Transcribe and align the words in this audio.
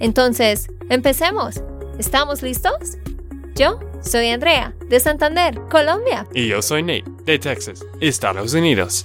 Entonces, 0.00 0.68
empecemos. 0.90 1.62
¿Estamos 1.98 2.42
listos? 2.42 2.98
Yo 3.54 3.78
soy 4.02 4.28
Andrea, 4.28 4.74
de 4.88 4.98
Santander, 4.98 5.60
Colombia. 5.70 6.26
Y 6.34 6.48
yo 6.48 6.60
soy 6.60 6.82
Nate, 6.82 7.04
de 7.24 7.38
Texas, 7.38 7.84
Estados 8.00 8.52
Unidos. 8.54 9.04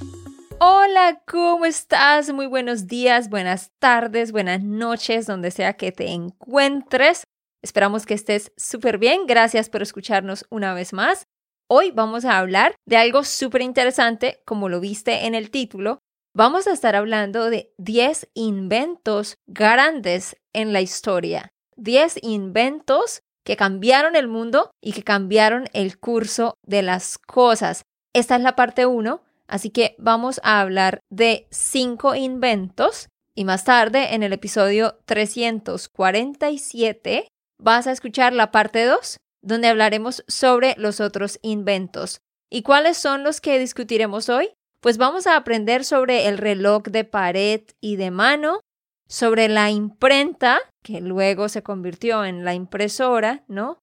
Hola, 0.59 1.21
¿cómo 1.25 1.65
estás? 1.65 2.33
Muy 2.33 2.47
buenos 2.47 2.87
días, 2.87 3.29
buenas 3.29 3.71
tardes, 3.79 4.31
buenas 4.31 4.61
noches, 4.61 5.25
donde 5.25 5.51
sea 5.51 5.73
que 5.73 5.91
te 5.91 6.09
encuentres. 6.09 7.23
Esperamos 7.61 8.05
que 8.05 8.13
estés 8.13 8.51
súper 8.57 8.97
bien. 8.97 9.25
Gracias 9.27 9.69
por 9.69 9.81
escucharnos 9.81 10.45
una 10.49 10.73
vez 10.73 10.93
más. 10.93 11.27
Hoy 11.69 11.91
vamos 11.91 12.25
a 12.25 12.39
hablar 12.39 12.75
de 12.87 12.97
algo 12.97 13.23
súper 13.23 13.61
interesante, 13.61 14.41
como 14.45 14.69
lo 14.69 14.79
viste 14.79 15.27
en 15.27 15.35
el 15.35 15.51
título. 15.51 15.99
Vamos 16.33 16.65
a 16.67 16.73
estar 16.73 16.95
hablando 16.95 17.49
de 17.49 17.73
10 17.77 18.29
inventos 18.35 19.37
grandes 19.47 20.37
en 20.53 20.73
la 20.73 20.81
historia. 20.81 21.51
10 21.77 22.19
inventos 22.21 23.21
que 23.43 23.57
cambiaron 23.57 24.15
el 24.15 24.27
mundo 24.27 24.69
y 24.79 24.93
que 24.93 25.01
cambiaron 25.03 25.67
el 25.73 25.99
curso 25.99 26.53
de 26.63 26.83
las 26.83 27.17
cosas. 27.17 27.81
Esta 28.13 28.35
es 28.35 28.43
la 28.43 28.55
parte 28.55 28.85
1, 28.85 29.23
así 29.47 29.71
que 29.71 29.95
vamos 29.97 30.39
a 30.43 30.61
hablar 30.61 30.99
de 31.09 31.47
5 31.49 32.13
inventos 32.13 33.09
y 33.33 33.43
más 33.43 33.63
tarde 33.63 34.13
en 34.13 34.21
el 34.21 34.33
episodio 34.33 34.99
347 35.05 37.27
vas 37.59 37.87
a 37.87 37.91
escuchar 37.91 38.33
la 38.33 38.51
parte 38.51 38.85
2 38.85 39.17
donde 39.41 39.67
hablaremos 39.67 40.23
sobre 40.27 40.75
los 40.77 40.99
otros 40.99 41.39
inventos. 41.41 42.21
¿Y 42.51 42.61
cuáles 42.61 42.97
son 42.97 43.23
los 43.23 43.41
que 43.41 43.57
discutiremos 43.57 44.29
hoy? 44.29 44.51
Pues 44.81 44.97
vamos 44.97 45.27
a 45.27 45.35
aprender 45.35 45.83
sobre 45.83 46.27
el 46.27 46.37
reloj 46.37 46.83
de 46.83 47.03
pared 47.03 47.61
y 47.81 47.97
de 47.97 48.11
mano, 48.11 48.61
sobre 49.07 49.49
la 49.49 49.71
imprenta, 49.71 50.59
que 50.83 51.01
luego 51.01 51.49
se 51.49 51.63
convirtió 51.63 52.23
en 52.23 52.45
la 52.45 52.53
impresora, 52.53 53.43
¿no? 53.47 53.79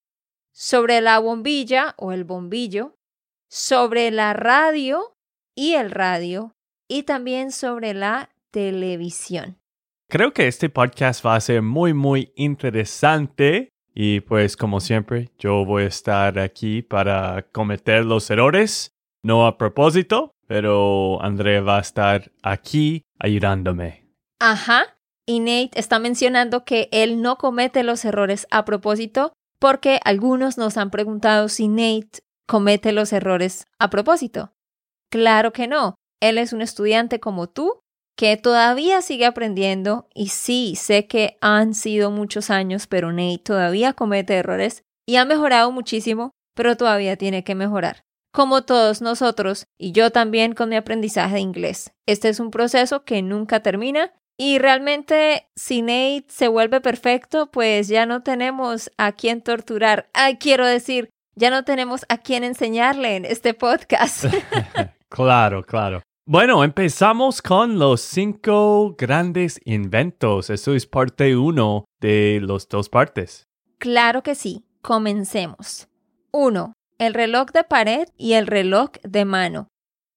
Sobre 0.53 1.01
la 1.01 1.19
bombilla 1.19 1.93
o 1.97 2.11
el 2.13 2.23
bombillo, 2.23 2.95
sobre 3.47 4.09
la 4.09 4.33
radio 4.33 5.13
y 5.55 5.73
el 5.73 5.91
radio, 5.91 6.53
y 6.87 7.03
también 7.03 7.51
sobre 7.51 7.93
la 7.93 8.29
televisión. 8.51 9.57
Creo 10.09 10.33
que 10.33 10.47
este 10.47 10.69
podcast 10.69 11.23
va 11.25 11.35
a 11.35 11.41
ser 11.41 11.61
muy, 11.61 11.93
muy 11.93 12.31
interesante 12.35 13.69
y 13.93 14.21
pues 14.21 14.55
como 14.55 14.79
siempre, 14.79 15.31
yo 15.37 15.65
voy 15.65 15.83
a 15.83 15.87
estar 15.87 16.39
aquí 16.39 16.81
para 16.81 17.47
cometer 17.51 18.05
los 18.05 18.29
errores, 18.29 18.95
no 19.23 19.47
a 19.47 19.57
propósito, 19.57 20.31
pero 20.47 21.21
Andrea 21.21 21.61
va 21.61 21.77
a 21.77 21.81
estar 21.81 22.31
aquí 22.41 23.03
ayudándome. 23.19 24.05
Ajá. 24.39 24.97
Y 25.25 25.39
Nate 25.41 25.71
está 25.73 25.99
mencionando 25.99 26.63
que 26.63 26.87
él 26.91 27.21
no 27.21 27.37
comete 27.37 27.83
los 27.83 28.05
errores 28.05 28.47
a 28.49 28.63
propósito 28.63 29.33
porque 29.59 29.99
algunos 30.05 30.57
nos 30.57 30.77
han 30.77 30.89
preguntado 30.89 31.49
si 31.49 31.67
Nate 31.67 32.19
comete 32.47 32.93
los 32.93 33.11
errores 33.11 33.65
a 33.77 33.89
propósito. 33.89 34.53
Claro 35.11 35.51
que 35.51 35.67
no. 35.67 35.95
Él 36.21 36.37
es 36.37 36.53
un 36.53 36.61
estudiante 36.61 37.19
como 37.19 37.47
tú 37.47 37.81
que 38.17 38.35
todavía 38.37 39.01
sigue 39.01 39.25
aprendiendo 39.25 40.07
y 40.15 40.29
sí, 40.29 40.75
sé 40.75 41.07
que 41.07 41.37
han 41.39 41.75
sido 41.75 42.09
muchos 42.09 42.49
años, 42.49 42.87
pero 42.87 43.11
Nate 43.11 43.41
todavía 43.43 43.93
comete 43.93 44.35
errores 44.35 44.83
y 45.05 45.17
ha 45.17 45.25
mejorado 45.25 45.71
muchísimo, 45.71 46.31
pero 46.55 46.75
todavía 46.75 47.15
tiene 47.17 47.43
que 47.43 47.53
mejorar. 47.53 48.06
Como 48.37 48.61
todos 48.61 49.01
nosotros, 49.01 49.65
y 49.79 49.93
yo 49.93 50.11
también 50.11 50.53
con 50.53 50.69
mi 50.69 50.75
aprendizaje 50.75 51.33
de 51.33 51.39
inglés. 51.39 51.91
Este 52.05 52.29
es 52.29 52.39
un 52.39 52.51
proceso 52.51 53.03
que 53.03 53.23
nunca 53.23 53.61
termina 53.61 54.13
y 54.37 54.59
realmente 54.59 55.49
si 55.55 55.81
Nate 55.81 56.25
se 56.27 56.47
vuelve 56.47 56.79
perfecto, 56.79 57.49
pues 57.49 57.87
ya 57.87 58.05
no 58.05 58.21
tenemos 58.21 58.91
a 58.99 59.13
quién 59.13 59.41
torturar. 59.41 60.11
Ay, 60.13 60.37
quiero 60.37 60.67
decir, 60.67 61.09
ya 61.33 61.49
no 61.49 61.63
tenemos 61.63 62.05
a 62.09 62.19
quién 62.19 62.43
enseñarle 62.43 63.15
en 63.15 63.25
este 63.25 63.55
podcast. 63.55 64.25
claro, 65.09 65.63
claro. 65.63 66.03
Bueno, 66.27 66.63
empezamos 66.63 67.41
con 67.41 67.79
los 67.79 68.01
cinco 68.01 68.95
grandes 68.99 69.59
inventos. 69.65 70.51
Eso 70.51 70.75
es 70.75 70.85
parte 70.85 71.35
uno 71.35 71.85
de 71.99 72.37
los 72.43 72.69
dos 72.69 72.87
partes. 72.87 73.47
Claro 73.79 74.21
que 74.21 74.35
sí. 74.35 74.63
Comencemos. 74.83 75.87
1. 76.31 76.76
El 76.99 77.13
reloj 77.13 77.51
de 77.51 77.63
pared 77.63 78.09
y 78.17 78.33
el 78.33 78.47
reloj 78.47 78.89
de 79.03 79.23
mano. 79.23 79.67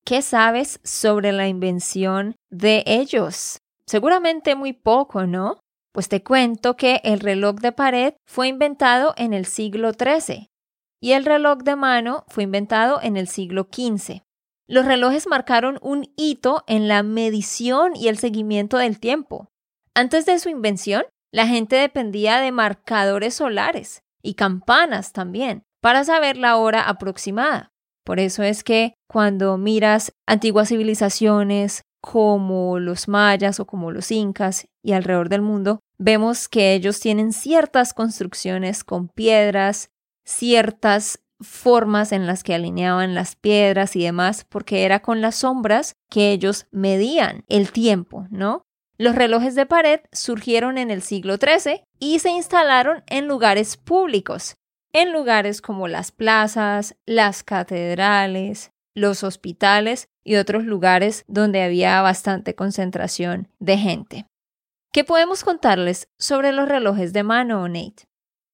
¿Qué 0.07 0.23
sabes 0.23 0.81
sobre 0.83 1.31
la 1.31 1.47
invención 1.47 2.37
de 2.49 2.83
ellos? 2.87 3.59
Seguramente 3.87 4.55
muy 4.55 4.73
poco, 4.73 5.27
¿no? 5.27 5.61
Pues 5.93 6.09
te 6.09 6.23
cuento 6.23 6.77
que 6.77 7.03
el 7.05 7.21
reloj 7.21 7.57
de 7.57 7.73
pared 7.73 8.15
fue 8.27 8.49
inventado 8.49 9.13
en 9.19 9.35
el 9.35 9.45
siglo 9.45 9.93
XIII 9.93 10.49
y 11.03 11.13
el 11.13 11.27
reloj 11.27 11.59
de 11.59 11.77
mano 11.77 12.25
fue 12.29 12.45
inventado 12.45 12.99
en 13.03 13.19
el 13.19 13.29
siglo 13.29 13.69
XV. 13.71 14.23
Los 14.67 14.87
relojes 14.87 15.27
marcaron 15.27 15.79
un 15.83 16.11
hito 16.17 16.65
en 16.67 16.89
la 16.89 17.03
medición 17.03 17.95
y 17.95 18.09
el 18.09 18.17
seguimiento 18.17 18.79
del 18.79 19.01
tiempo. 19.01 19.51
Antes 19.95 20.25
de 20.25 20.39
su 20.39 20.49
invención, 20.49 21.05
la 21.31 21.47
gente 21.47 21.77
dependía 21.77 22.41
de 22.41 22.53
marcadores 22.53 23.35
solares 23.35 24.03
y 24.23 24.33
campanas 24.33 25.13
también 25.13 25.65
para 25.81 26.05
saber 26.05 26.37
la 26.37 26.57
hora 26.57 26.83
aproximada. 26.83 27.73
Por 28.05 28.19
eso 28.21 28.43
es 28.43 28.65
que 28.65 28.95
cuando 29.09 29.57
miras 29.59 30.13
antiguas 30.27 30.69
civilizaciones 30.69 31.83
como 32.01 32.79
los 32.79 33.09
mayas 33.09 33.61
o 33.61 33.67
como 33.67 33.91
los 33.91 34.11
incas 34.11 34.67
y 34.83 34.93
alrededor 34.93 35.29
del 35.29 35.43
mundo, 35.43 35.81
vemos 35.99 36.49
que 36.49 36.75
ellos 36.75 36.99
tienen 37.01 37.33
ciertas 37.33 37.93
construcciones 37.93 38.85
con 38.85 39.09
piedras, 39.09 39.91
ciertas 40.25 41.21
formas 41.41 42.13
en 42.13 42.27
las 42.27 42.43
que 42.43 42.55
alineaban 42.55 43.15
las 43.15 43.37
piedras 43.37 43.97
y 43.97 44.05
demás, 44.05 44.47
porque 44.49 44.85
era 44.85 45.01
con 45.01 45.21
las 45.21 45.37
sombras 45.37 45.95
que 46.11 46.33
ellos 46.33 46.67
medían 46.71 47.45
el 47.49 47.73
tiempo, 47.73 48.27
¿no? 48.31 48.63
Los 48.99 49.15
relojes 49.15 49.55
de 49.55 49.65
pared 49.65 50.01
surgieron 50.13 50.77
en 50.77 50.91
el 50.91 51.01
siglo 51.01 51.37
XIII 51.37 51.85
y 51.99 52.19
se 52.19 52.31
instalaron 52.31 53.03
en 53.07 53.29
lugares 53.29 53.79
públicos, 53.79 54.57
en 54.93 55.13
lugares 55.13 55.63
como 55.63 55.89
las 55.89 56.13
plazas, 56.13 56.97
las 57.07 57.43
catedrales, 57.43 58.73
los 58.95 59.23
hospitales 59.25 60.09
y 60.25 60.37
otros 60.37 60.65
lugares 60.65 61.25
donde 61.29 61.63
había 61.63 62.03
bastante 62.03 62.55
concentración 62.55 63.49
de 63.59 63.79
gente. 63.79 64.27
¿Qué 64.93 65.05
podemos 65.05 65.45
contarles 65.45 66.09
sobre 66.19 66.53
los 66.53 66.69
relojes 66.69 67.13
de 67.13 67.23
mano, 67.23 67.69
Nate? 67.69 68.05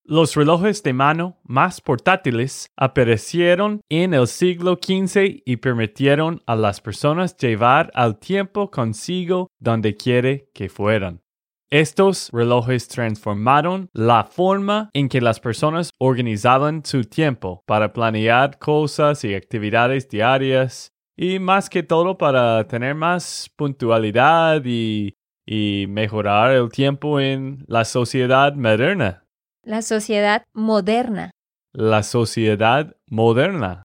Los 0.09 0.37
relojes 0.37 0.85
de 0.85 0.93
mano 0.93 1.39
más 1.43 1.81
portátiles 1.81 2.69
aparecieron 2.77 3.81
en 3.89 4.15
el 4.15 4.29
siglo 4.29 4.79
XV 4.81 5.43
y 5.45 5.57
permitieron 5.57 6.43
a 6.47 6.55
las 6.55 6.81
personas 6.81 7.37
llevar 7.37 7.91
al 7.93 8.19
tiempo 8.21 8.71
consigo 8.71 9.49
donde 9.59 9.97
quiere 9.97 10.49
que 10.55 10.69
fueran. 10.69 11.22
Estos 11.71 12.30
relojes 12.33 12.86
transformaron 12.86 13.89
la 13.92 14.22
forma 14.22 14.89
en 14.92 15.09
que 15.09 15.21
las 15.21 15.41
personas 15.41 15.91
organizaban 15.98 16.84
su 16.84 17.03
tiempo 17.03 17.65
para 17.66 17.92
planear 17.92 18.59
cosas 18.59 19.24
y 19.24 19.34
actividades 19.34 20.09
diarias 20.09 20.92
y 21.16 21.41
más 21.41 21.68
que 21.68 21.83
todo 21.83 22.18
para 22.18 22.68
tener 22.68 22.95
más 22.95 23.51
puntualidad 23.57 24.63
y, 24.65 25.15
y 25.45 25.86
mejorar 25.89 26.53
el 26.53 26.71
tiempo 26.71 27.18
en 27.18 27.65
la 27.66 27.84
sociedad 27.84 28.54
moderna. 28.54 29.24
La 29.65 29.83
sociedad 29.83 30.45
moderna. 30.53 31.33
La 31.72 32.04
sociedad 32.04 32.97
moderna. 33.10 33.83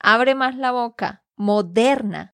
Abre 0.00 0.34
más 0.34 0.56
la 0.56 0.72
boca. 0.72 1.22
Moderna. 1.36 2.32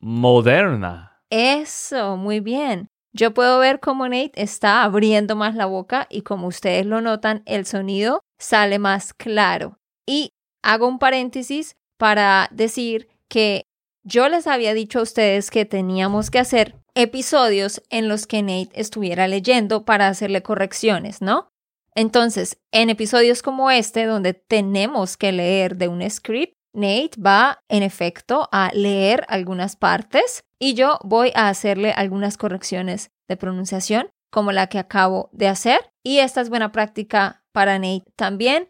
Moderna. 0.00 1.20
Eso, 1.30 2.16
muy 2.16 2.40
bien. 2.40 2.88
Yo 3.16 3.32
puedo 3.32 3.60
ver 3.60 3.78
cómo 3.78 4.08
Nate 4.08 4.32
está 4.34 4.82
abriendo 4.82 5.36
más 5.36 5.54
la 5.54 5.66
boca 5.66 6.08
y 6.10 6.22
como 6.22 6.48
ustedes 6.48 6.84
lo 6.84 7.00
notan, 7.00 7.42
el 7.46 7.64
sonido 7.64 8.22
sale 8.40 8.80
más 8.80 9.14
claro. 9.14 9.78
Y 10.04 10.32
hago 10.62 10.88
un 10.88 10.98
paréntesis 10.98 11.76
para 11.96 12.48
decir 12.50 13.08
que 13.28 13.62
yo 14.02 14.28
les 14.28 14.48
había 14.48 14.74
dicho 14.74 14.98
a 14.98 15.02
ustedes 15.02 15.52
que 15.52 15.64
teníamos 15.64 16.32
que 16.32 16.40
hacer 16.40 16.74
episodios 16.96 17.82
en 17.88 18.08
los 18.08 18.26
que 18.26 18.42
Nate 18.42 18.70
estuviera 18.74 19.28
leyendo 19.28 19.84
para 19.84 20.08
hacerle 20.08 20.42
correcciones, 20.42 21.22
¿no? 21.22 21.48
Entonces, 21.94 22.58
en 22.72 22.90
episodios 22.90 23.42
como 23.42 23.70
este, 23.70 24.06
donde 24.06 24.34
tenemos 24.34 25.16
que 25.16 25.30
leer 25.30 25.76
de 25.76 25.86
un 25.86 26.08
script, 26.10 26.53
Nate 26.74 27.20
va, 27.24 27.60
en 27.68 27.82
efecto, 27.82 28.48
a 28.52 28.70
leer 28.74 29.24
algunas 29.28 29.76
partes 29.76 30.44
y 30.58 30.74
yo 30.74 30.98
voy 31.02 31.32
a 31.34 31.48
hacerle 31.48 31.92
algunas 31.92 32.36
correcciones 32.36 33.10
de 33.28 33.36
pronunciación, 33.36 34.10
como 34.30 34.52
la 34.52 34.66
que 34.66 34.78
acabo 34.78 35.30
de 35.32 35.48
hacer. 35.48 35.92
Y 36.02 36.18
esta 36.18 36.40
es 36.40 36.50
buena 36.50 36.72
práctica 36.72 37.44
para 37.52 37.78
Nate 37.78 38.12
también. 38.16 38.68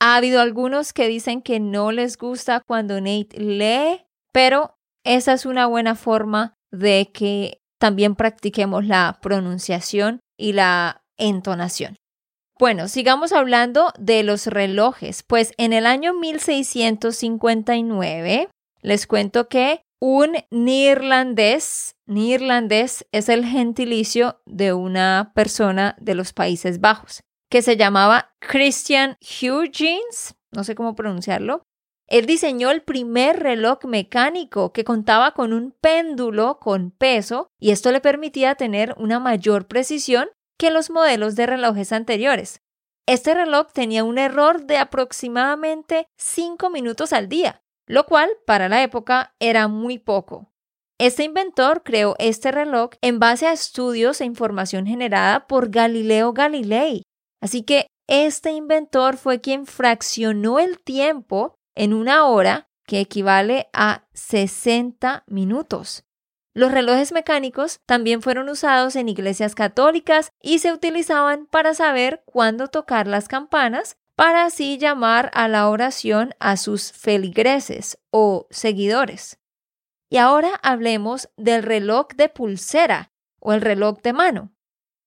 Ha 0.00 0.16
habido 0.16 0.40
algunos 0.40 0.92
que 0.92 1.06
dicen 1.06 1.42
que 1.42 1.60
no 1.60 1.92
les 1.92 2.16
gusta 2.16 2.62
cuando 2.66 3.00
Nate 3.00 3.38
lee, 3.38 4.04
pero 4.32 4.76
esa 5.04 5.34
es 5.34 5.46
una 5.46 5.66
buena 5.66 5.94
forma 5.94 6.54
de 6.72 7.10
que 7.12 7.60
también 7.78 8.14
practiquemos 8.14 8.86
la 8.86 9.18
pronunciación 9.20 10.20
y 10.38 10.54
la 10.54 11.04
entonación. 11.18 11.96
Bueno, 12.62 12.86
sigamos 12.86 13.32
hablando 13.32 13.92
de 13.98 14.22
los 14.22 14.46
relojes. 14.46 15.24
Pues 15.24 15.52
en 15.56 15.72
el 15.72 15.84
año 15.84 16.14
1659 16.14 18.48
les 18.82 19.06
cuento 19.08 19.48
que 19.48 19.82
un 20.00 20.36
neerlandés, 20.52 21.96
neerlandés 22.06 23.04
es 23.10 23.28
el 23.28 23.44
gentilicio 23.44 24.40
de 24.46 24.74
una 24.74 25.32
persona 25.34 25.96
de 26.00 26.14
los 26.14 26.32
Países 26.32 26.80
Bajos, 26.80 27.24
que 27.50 27.62
se 27.62 27.76
llamaba 27.76 28.32
Christian 28.38 29.18
Huygens, 29.20 30.36
no 30.52 30.62
sé 30.62 30.76
cómo 30.76 30.94
pronunciarlo. 30.94 31.64
Él 32.06 32.26
diseñó 32.26 32.70
el 32.70 32.82
primer 32.82 33.40
reloj 33.40 33.84
mecánico 33.86 34.72
que 34.72 34.84
contaba 34.84 35.32
con 35.32 35.52
un 35.52 35.74
péndulo 35.80 36.60
con 36.60 36.92
peso 36.92 37.48
y 37.58 37.72
esto 37.72 37.90
le 37.90 38.00
permitía 38.00 38.54
tener 38.54 38.94
una 38.98 39.18
mayor 39.18 39.66
precisión 39.66 40.28
que 40.62 40.70
los 40.70 40.90
modelos 40.90 41.34
de 41.34 41.46
relojes 41.46 41.90
anteriores. 41.90 42.62
Este 43.08 43.34
reloj 43.34 43.72
tenía 43.72 44.04
un 44.04 44.16
error 44.16 44.64
de 44.64 44.78
aproximadamente 44.78 46.06
5 46.18 46.70
minutos 46.70 47.12
al 47.12 47.28
día, 47.28 47.64
lo 47.88 48.06
cual 48.06 48.30
para 48.46 48.68
la 48.68 48.80
época 48.84 49.34
era 49.40 49.66
muy 49.66 49.98
poco. 49.98 50.52
Este 51.00 51.24
inventor 51.24 51.82
creó 51.82 52.14
este 52.20 52.52
reloj 52.52 52.90
en 53.00 53.18
base 53.18 53.48
a 53.48 53.52
estudios 53.52 54.20
e 54.20 54.24
información 54.24 54.86
generada 54.86 55.48
por 55.48 55.68
Galileo 55.68 56.32
Galilei. 56.32 57.02
Así 57.40 57.64
que 57.64 57.88
este 58.06 58.52
inventor 58.52 59.16
fue 59.16 59.40
quien 59.40 59.66
fraccionó 59.66 60.60
el 60.60 60.80
tiempo 60.80 61.56
en 61.74 61.92
una 61.92 62.28
hora 62.28 62.68
que 62.86 63.00
equivale 63.00 63.68
a 63.72 64.06
60 64.12 65.24
minutos. 65.26 66.04
Los 66.54 66.70
relojes 66.70 67.12
mecánicos 67.12 67.80
también 67.86 68.20
fueron 68.20 68.48
usados 68.50 68.94
en 68.96 69.08
iglesias 69.08 69.54
católicas 69.54 70.32
y 70.42 70.58
se 70.58 70.72
utilizaban 70.72 71.46
para 71.46 71.72
saber 71.72 72.22
cuándo 72.26 72.68
tocar 72.68 73.06
las 73.06 73.26
campanas 73.26 73.96
para 74.16 74.44
así 74.44 74.76
llamar 74.76 75.30
a 75.32 75.48
la 75.48 75.68
oración 75.70 76.34
a 76.38 76.58
sus 76.58 76.92
feligreses 76.92 77.98
o 78.10 78.46
seguidores. 78.50 79.38
Y 80.10 80.18
ahora 80.18 80.60
hablemos 80.62 81.30
del 81.38 81.62
reloj 81.62 82.08
de 82.16 82.28
pulsera 82.28 83.12
o 83.40 83.54
el 83.54 83.62
reloj 83.62 84.02
de 84.02 84.12
mano, 84.12 84.52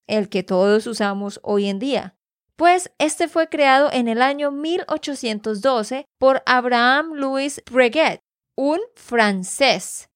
el 0.08 0.28
que 0.28 0.42
todos 0.42 0.88
usamos 0.88 1.38
hoy 1.44 1.68
en 1.68 1.78
día. 1.78 2.16
Pues 2.56 2.90
este 2.98 3.28
fue 3.28 3.48
creado 3.48 3.88
en 3.92 4.08
el 4.08 4.20
año 4.20 4.50
1812 4.50 6.06
por 6.18 6.42
Abraham 6.44 7.12
Louis 7.14 7.62
Breguet, 7.70 8.18
un 8.56 8.80
francés 8.96 10.08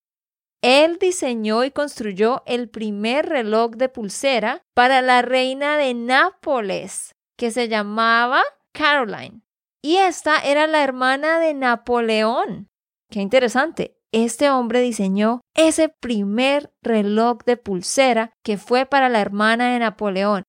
él 0.63 0.99
diseñó 1.01 1.65
y 1.65 1.71
construyó 1.71 2.43
el 2.47 2.69
primer 2.69 3.27
reloj 3.27 3.73
de 3.73 3.89
pulsera 3.89 4.63
para 4.75 5.01
la 5.01 5.23
reina 5.23 5.79
de 5.79 5.95
Nápoles, 5.95 7.15
que 7.39 7.51
se 7.51 7.69
llamaba 7.69 8.43
Caroline. 8.73 9.41
Y 9.83 9.97
esta 9.97 10.39
era 10.39 10.67
la 10.67 10.85
hermana 10.85 11.39
de 11.39 11.55
Napoleón. 11.55 12.69
Qué 13.11 13.21
interesante. 13.21 13.97
Este 14.13 14.51
hombre 14.51 14.81
diseñó 14.81 15.41
ese 15.55 15.89
primer 15.89 16.73
reloj 16.83 17.39
de 17.47 17.57
pulsera 17.57 18.33
que 18.43 18.59
fue 18.59 18.85
para 18.85 19.09
la 19.09 19.21
hermana 19.21 19.73
de 19.73 19.79
Napoleón. 19.79 20.43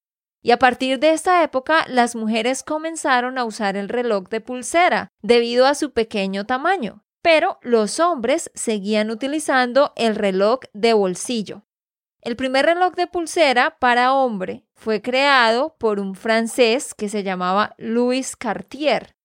Y 0.44 0.52
a 0.52 0.58
partir 0.58 1.00
de 1.00 1.12
esta 1.12 1.44
época, 1.44 1.86
las 1.88 2.16
mujeres 2.16 2.64
comenzaron 2.64 3.38
a 3.38 3.46
usar 3.46 3.78
el 3.78 3.88
reloj 3.88 4.28
de 4.30 4.42
pulsera 4.42 5.08
debido 5.22 5.68
a 5.68 5.76
su 5.76 5.94
pequeño 5.94 6.46
tamaño 6.46 7.04
pero 7.22 7.60
los 7.62 8.00
hombres 8.00 8.52
seguían 8.54 9.12
utilizando 9.12 9.94
el 9.96 10.16
reloj 10.16 10.62
de 10.74 10.94
bolsillo. 10.94 11.64
El 12.22 12.36
primer 12.36 12.66
reloj 12.66 12.94
de 12.94 13.08
pulsera 13.08 13.78
para 13.80 14.14
hombre 14.14 14.64
fue 14.76 15.02
creado 15.02 15.76
por 15.80 16.00
un 16.00 16.14
francés 16.14 16.94
que 16.94 17.10
se 17.10 17.24
llamaba 17.24 17.74
Louis 17.78 18.36
Cartier. 18.36 19.16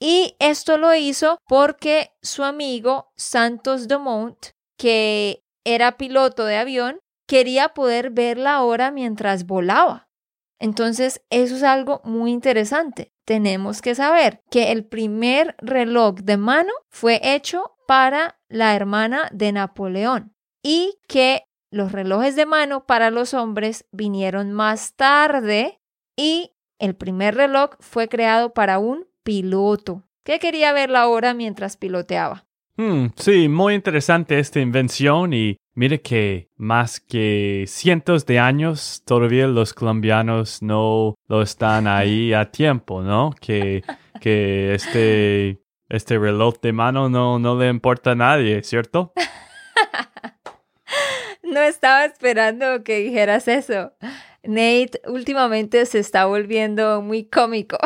Y 0.00 0.34
esto 0.40 0.76
lo 0.78 0.94
hizo 0.94 1.38
porque 1.46 2.12
su 2.22 2.42
amigo 2.42 3.12
Santos 3.16 3.86
Dumont, 3.86 4.48
que 4.76 5.44
era 5.64 5.96
piloto 5.96 6.44
de 6.44 6.56
avión, 6.56 6.98
quería 7.28 7.68
poder 7.68 8.10
ver 8.10 8.38
la 8.38 8.62
hora 8.62 8.90
mientras 8.90 9.46
volaba. 9.46 10.09
Entonces, 10.60 11.22
eso 11.30 11.56
es 11.56 11.62
algo 11.62 12.00
muy 12.04 12.30
interesante. 12.30 13.12
Tenemos 13.24 13.80
que 13.82 13.94
saber 13.94 14.42
que 14.50 14.72
el 14.72 14.84
primer 14.84 15.56
reloj 15.58 16.16
de 16.16 16.36
mano 16.36 16.72
fue 16.88 17.20
hecho 17.22 17.72
para 17.88 18.38
la 18.48 18.76
hermana 18.76 19.28
de 19.32 19.52
Napoleón 19.52 20.34
y 20.62 20.98
que 21.08 21.44
los 21.70 21.92
relojes 21.92 22.36
de 22.36 22.46
mano 22.46 22.84
para 22.84 23.10
los 23.10 23.32
hombres 23.32 23.86
vinieron 23.90 24.52
más 24.52 24.94
tarde 24.94 25.80
y 26.16 26.52
el 26.78 26.94
primer 26.94 27.34
reloj 27.36 27.70
fue 27.80 28.08
creado 28.08 28.52
para 28.52 28.78
un 28.78 29.06
piloto 29.22 30.04
que 30.24 30.38
quería 30.38 30.72
ver 30.72 30.90
la 30.90 31.08
hora 31.08 31.32
mientras 31.34 31.76
piloteaba. 31.76 32.46
Hmm, 32.76 33.08
sí, 33.16 33.48
muy 33.48 33.74
interesante 33.74 34.38
esta 34.38 34.60
invención 34.60 35.32
y 35.32 35.56
Mire 35.74 36.02
que 36.02 36.50
más 36.56 36.98
que 36.98 37.64
cientos 37.68 38.26
de 38.26 38.40
años 38.40 39.02
todavía 39.06 39.46
los 39.46 39.72
colombianos 39.72 40.62
no 40.62 41.14
lo 41.28 41.42
están 41.42 41.86
ahí 41.86 42.32
a 42.34 42.50
tiempo, 42.50 43.02
¿no? 43.02 43.32
Que, 43.40 43.82
que 44.20 44.74
este, 44.74 45.62
este 45.88 46.18
reloj 46.18 46.56
de 46.60 46.72
mano 46.72 47.08
no, 47.08 47.38
no 47.38 47.58
le 47.58 47.68
importa 47.68 48.12
a 48.12 48.16
nadie, 48.16 48.64
¿cierto? 48.64 49.12
no 51.44 51.60
estaba 51.60 52.04
esperando 52.04 52.82
que 52.82 52.98
dijeras 52.98 53.46
eso. 53.46 53.92
Nate 54.42 55.02
últimamente 55.06 55.84
se 55.86 55.98
está 55.98 56.24
volviendo 56.24 57.02
muy 57.02 57.24
cómico. 57.24 57.78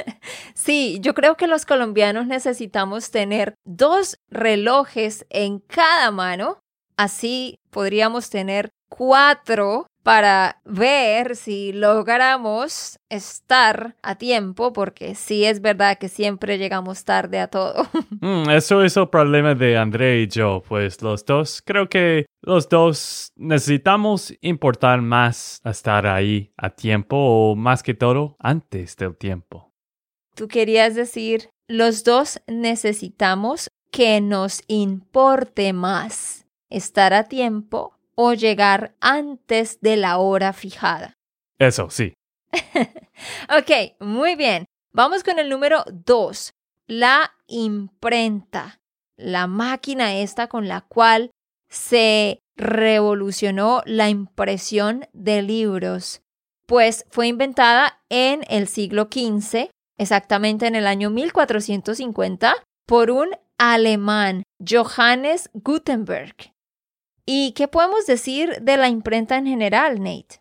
sí, 0.54 0.98
yo 1.00 1.14
creo 1.14 1.36
que 1.36 1.48
los 1.48 1.66
colombianos 1.66 2.26
necesitamos 2.26 3.10
tener 3.10 3.56
dos 3.64 4.18
relojes 4.30 5.26
en 5.28 5.58
cada 5.58 6.12
mano 6.12 6.62
Así 6.96 7.58
podríamos 7.70 8.30
tener 8.30 8.70
cuatro 8.88 9.86
para 10.02 10.60
ver 10.64 11.34
si 11.34 11.72
logramos 11.72 13.00
estar 13.08 13.96
a 14.02 14.14
tiempo, 14.14 14.72
porque 14.72 15.16
sí 15.16 15.44
es 15.44 15.60
verdad 15.60 15.98
que 15.98 16.08
siempre 16.08 16.58
llegamos 16.58 17.04
tarde 17.04 17.40
a 17.40 17.48
todo. 17.48 17.86
Mm, 18.20 18.48
eso 18.50 18.82
es 18.82 18.96
el 18.96 19.08
problema 19.08 19.54
de 19.54 19.76
André 19.76 20.22
y 20.22 20.28
yo, 20.28 20.62
pues 20.66 21.02
los 21.02 21.24
dos, 21.24 21.60
creo 21.64 21.88
que 21.88 22.24
los 22.40 22.68
dos 22.68 23.30
necesitamos 23.36 24.32
importar 24.40 25.02
más 25.02 25.60
a 25.62 25.70
estar 25.70 26.06
ahí 26.06 26.50
a 26.56 26.70
tiempo 26.70 27.16
o 27.16 27.56
más 27.56 27.82
que 27.82 27.94
todo 27.94 28.36
antes 28.38 28.96
del 28.96 29.16
tiempo. 29.16 29.70
Tú 30.34 30.48
querías 30.48 30.94
decir, 30.94 31.50
los 31.68 32.04
dos 32.04 32.40
necesitamos 32.46 33.68
que 33.90 34.20
nos 34.20 34.62
importe 34.66 35.72
más 35.72 36.45
estar 36.70 37.14
a 37.14 37.24
tiempo 37.24 37.96
o 38.14 38.32
llegar 38.34 38.94
antes 39.00 39.80
de 39.80 39.96
la 39.96 40.18
hora 40.18 40.52
fijada. 40.52 41.14
Eso, 41.58 41.90
sí. 41.90 42.14
ok, 42.52 44.00
muy 44.00 44.36
bien. 44.36 44.66
Vamos 44.92 45.22
con 45.22 45.38
el 45.38 45.50
número 45.50 45.84
dos, 45.92 46.54
la 46.86 47.34
imprenta, 47.46 48.80
la 49.16 49.46
máquina 49.46 50.16
esta 50.16 50.48
con 50.48 50.68
la 50.68 50.80
cual 50.80 51.30
se 51.68 52.40
revolucionó 52.56 53.82
la 53.84 54.08
impresión 54.08 55.06
de 55.12 55.42
libros, 55.42 56.22
pues 56.66 57.04
fue 57.10 57.26
inventada 57.26 58.00
en 58.08 58.42
el 58.48 58.66
siglo 58.66 59.08
XV, 59.12 59.68
exactamente 59.98 60.66
en 60.66 60.74
el 60.74 60.86
año 60.86 61.10
1450, 61.10 62.54
por 62.86 63.10
un 63.10 63.30
alemán, 63.58 64.44
Johannes 64.66 65.50
Gutenberg. 65.52 66.55
¿Y 67.28 67.52
qué 67.52 67.66
podemos 67.66 68.06
decir 68.06 68.60
de 68.62 68.76
la 68.76 68.88
imprenta 68.88 69.36
en 69.36 69.46
general, 69.46 69.98
Nate? 69.98 70.40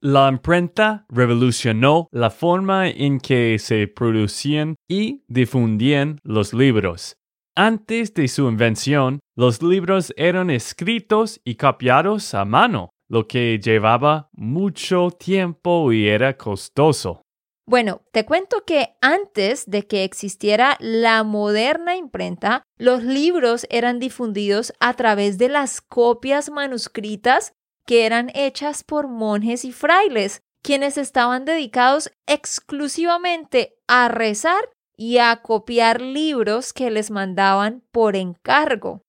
La 0.00 0.28
imprenta 0.28 1.06
revolucionó 1.08 2.08
la 2.10 2.28
forma 2.28 2.88
en 2.88 3.20
que 3.20 3.58
se 3.60 3.86
producían 3.86 4.74
y 4.88 5.22
difundían 5.28 6.18
los 6.24 6.52
libros. 6.52 7.16
Antes 7.56 8.12
de 8.14 8.26
su 8.26 8.48
invención, 8.48 9.20
los 9.36 9.62
libros 9.62 10.12
eran 10.16 10.50
escritos 10.50 11.40
y 11.44 11.54
copiados 11.54 12.34
a 12.34 12.44
mano, 12.44 12.90
lo 13.08 13.28
que 13.28 13.60
llevaba 13.60 14.28
mucho 14.32 15.12
tiempo 15.12 15.92
y 15.92 16.08
era 16.08 16.36
costoso. 16.36 17.22
Bueno, 17.66 18.02
te 18.12 18.26
cuento 18.26 18.64
que 18.66 18.94
antes 19.00 19.64
de 19.66 19.86
que 19.86 20.04
existiera 20.04 20.76
la 20.80 21.22
moderna 21.24 21.96
imprenta, 21.96 22.62
los 22.76 23.02
libros 23.02 23.66
eran 23.70 23.98
difundidos 23.98 24.74
a 24.80 24.94
través 24.94 25.38
de 25.38 25.48
las 25.48 25.80
copias 25.80 26.50
manuscritas 26.50 27.54
que 27.86 28.04
eran 28.04 28.30
hechas 28.34 28.84
por 28.84 29.08
monjes 29.08 29.64
y 29.64 29.72
frailes, 29.72 30.42
quienes 30.62 30.98
estaban 30.98 31.44
dedicados 31.44 32.10
exclusivamente 32.26 33.76
a 33.86 34.08
rezar 34.08 34.70
y 34.96 35.18
a 35.18 35.36
copiar 35.36 36.00
libros 36.00 36.72
que 36.72 36.90
les 36.90 37.10
mandaban 37.10 37.82
por 37.90 38.14
encargo. 38.14 39.02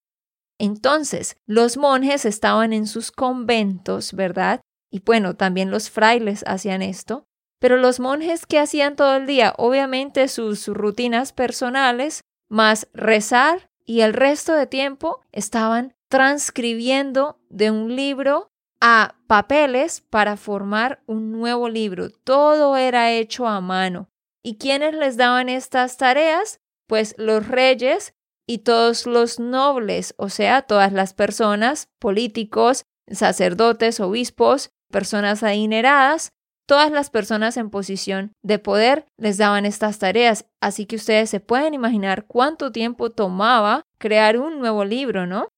Entonces, 0.58 1.38
los 1.46 1.76
monjes 1.76 2.26
estaban 2.26 2.72
en 2.72 2.88
sus 2.88 3.12
conventos, 3.12 4.14
¿verdad? 4.14 4.62
Y 4.90 5.02
bueno, 5.02 5.36
también 5.36 5.72
los 5.72 5.90
frailes 5.90 6.44
hacían 6.48 6.82
esto. 6.82 7.26
Pero 7.60 7.78
los 7.78 8.00
monjes 8.00 8.46
que 8.46 8.60
hacían 8.60 8.96
todo 8.96 9.16
el 9.16 9.26
día, 9.26 9.54
obviamente 9.58 10.28
sus 10.28 10.68
rutinas 10.68 11.34
personales, 11.34 12.22
más 12.50 12.88
rezar 12.94 13.70
y 13.86 14.02
el 14.02 14.14
resto 14.14 14.54
de 14.54 14.68
tiempo 14.68 15.22
estaban 15.32 15.96
transcribiendo 16.10 17.40
de 17.50 17.72
un 17.72 17.96
libro 17.96 18.52
a 18.82 19.16
papeles 19.28 20.02
para 20.02 20.38
formar 20.38 21.02
un 21.08 21.32
nuevo 21.32 21.70
libro. 21.70 22.10
Todo 22.10 22.78
era 22.78 23.12
hecho 23.12 23.48
a 23.48 23.62
mano. 23.62 24.10
¿Y 24.44 24.58
quiénes 24.58 24.94
les 24.94 25.18
daban 25.18 25.50
estas 25.50 25.98
tareas? 25.98 26.60
Pues 26.88 27.16
los 27.18 27.48
reyes 27.48 28.14
y 28.46 28.60
todos 28.60 29.08
los 29.08 29.40
nobles, 29.40 30.14
o 30.18 30.30
sea, 30.30 30.62
todas 30.62 30.94
las 30.94 31.14
personas, 31.14 31.90
políticos, 32.00 32.86
sacerdotes, 33.10 34.00
obispos, 34.00 34.72
personas 34.92 35.42
adineradas, 35.42 36.32
todas 36.66 36.92
las 36.92 37.10
personas 37.10 37.58
en 37.58 37.70
posición 37.70 38.34
de 38.44 38.60
poder 38.60 39.06
les 39.18 39.38
daban 39.38 39.66
estas 39.66 40.00
tareas. 40.00 40.46
Así 40.62 40.86
que 40.86 40.96
ustedes 40.96 41.30
se 41.30 41.40
pueden 41.40 41.74
imaginar 41.74 42.26
cuánto 42.26 42.72
tiempo 42.72 43.10
tomaba 43.10 43.84
crear 43.98 44.38
un 44.38 44.60
nuevo 44.60 44.86
libro, 44.86 45.28
¿no? 45.28 45.50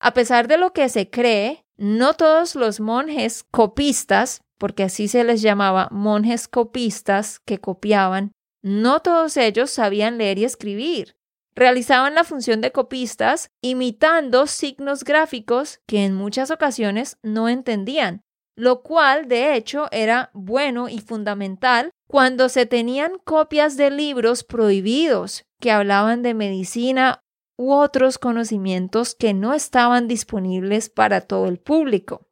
A 0.00 0.14
pesar 0.14 0.48
de 0.48 0.58
lo 0.58 0.72
que 0.72 0.88
se 0.88 1.10
cree, 1.10 1.64
no 1.76 2.14
todos 2.14 2.54
los 2.54 2.80
monjes 2.80 3.44
copistas 3.50 4.40
porque 4.58 4.84
así 4.84 5.08
se 5.08 5.24
les 5.24 5.42
llamaba 5.42 5.88
monjes 5.90 6.48
copistas 6.48 7.40
que 7.40 7.58
copiaban, 7.58 8.32
no 8.62 9.00
todos 9.00 9.36
ellos 9.36 9.70
sabían 9.70 10.18
leer 10.18 10.38
y 10.38 10.44
escribir. 10.44 11.16
Realizaban 11.54 12.14
la 12.14 12.24
función 12.24 12.60
de 12.60 12.72
copistas 12.72 13.50
imitando 13.62 14.46
signos 14.46 15.04
gráficos 15.04 15.80
que 15.86 16.04
en 16.04 16.14
muchas 16.14 16.50
ocasiones 16.50 17.18
no 17.22 17.48
entendían, 17.48 18.22
lo 18.56 18.82
cual 18.82 19.28
de 19.28 19.54
hecho 19.54 19.88
era 19.90 20.30
bueno 20.32 20.88
y 20.88 21.00
fundamental 21.00 21.90
cuando 22.08 22.48
se 22.48 22.66
tenían 22.66 23.18
copias 23.24 23.76
de 23.76 23.90
libros 23.90 24.44
prohibidos 24.44 25.44
que 25.60 25.70
hablaban 25.70 26.22
de 26.22 26.34
medicina 26.34 27.20
u 27.58 27.72
otros 27.72 28.18
conocimientos 28.18 29.14
que 29.14 29.34
no 29.34 29.54
estaban 29.54 30.08
disponibles 30.08 30.90
para 30.90 31.20
todo 31.20 31.46
el 31.46 31.58
público. 31.58 32.26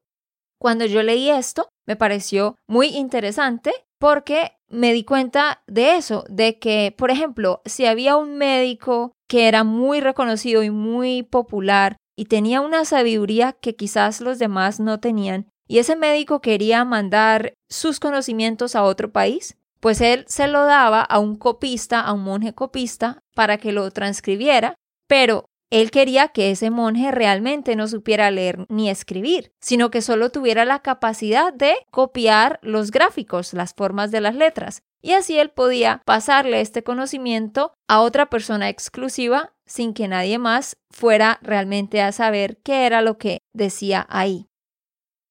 Cuando 0.60 0.84
yo 0.84 1.02
leí 1.02 1.30
esto, 1.30 1.68
me 1.86 1.96
pareció 1.96 2.56
muy 2.68 2.88
interesante 2.88 3.72
porque 3.98 4.52
me 4.68 4.92
di 4.92 5.04
cuenta 5.04 5.62
de 5.66 5.96
eso, 5.96 6.24
de 6.28 6.58
que, 6.58 6.94
por 6.96 7.10
ejemplo, 7.10 7.62
si 7.64 7.86
había 7.86 8.16
un 8.16 8.36
médico 8.36 9.12
que 9.28 9.48
era 9.48 9.64
muy 9.64 10.00
reconocido 10.00 10.62
y 10.62 10.70
muy 10.70 11.22
popular 11.22 11.96
y 12.16 12.26
tenía 12.26 12.60
una 12.60 12.84
sabiduría 12.84 13.52
que 13.52 13.76
quizás 13.76 14.20
los 14.20 14.38
demás 14.38 14.80
no 14.80 15.00
tenían, 15.00 15.48
y 15.72 15.78
ese 15.78 15.96
médico 15.96 16.42
quería 16.42 16.84
mandar 16.84 17.54
sus 17.70 17.98
conocimientos 17.98 18.76
a 18.76 18.82
otro 18.82 19.10
país, 19.10 19.56
pues 19.80 20.02
él 20.02 20.26
se 20.28 20.46
lo 20.46 20.66
daba 20.66 21.00
a 21.00 21.18
un 21.18 21.34
copista, 21.34 22.02
a 22.02 22.12
un 22.12 22.24
monje 22.24 22.52
copista, 22.52 23.22
para 23.34 23.56
que 23.56 23.72
lo 23.72 23.90
transcribiera, 23.90 24.74
pero 25.08 25.46
él 25.70 25.90
quería 25.90 26.28
que 26.28 26.50
ese 26.50 26.68
monje 26.68 27.10
realmente 27.10 27.74
no 27.74 27.88
supiera 27.88 28.30
leer 28.30 28.66
ni 28.68 28.90
escribir, 28.90 29.52
sino 29.62 29.90
que 29.90 30.02
solo 30.02 30.28
tuviera 30.28 30.66
la 30.66 30.80
capacidad 30.80 31.54
de 31.54 31.74
copiar 31.90 32.58
los 32.60 32.90
gráficos, 32.90 33.54
las 33.54 33.72
formas 33.72 34.10
de 34.10 34.20
las 34.20 34.34
letras. 34.34 34.82
Y 35.00 35.12
así 35.12 35.38
él 35.38 35.48
podía 35.48 36.02
pasarle 36.04 36.60
este 36.60 36.82
conocimiento 36.82 37.72
a 37.88 38.02
otra 38.02 38.28
persona 38.28 38.68
exclusiva 38.68 39.54
sin 39.64 39.94
que 39.94 40.06
nadie 40.06 40.36
más 40.36 40.76
fuera 40.90 41.38
realmente 41.40 42.02
a 42.02 42.12
saber 42.12 42.58
qué 42.62 42.84
era 42.84 43.00
lo 43.00 43.16
que 43.16 43.38
decía 43.54 44.06
ahí. 44.10 44.48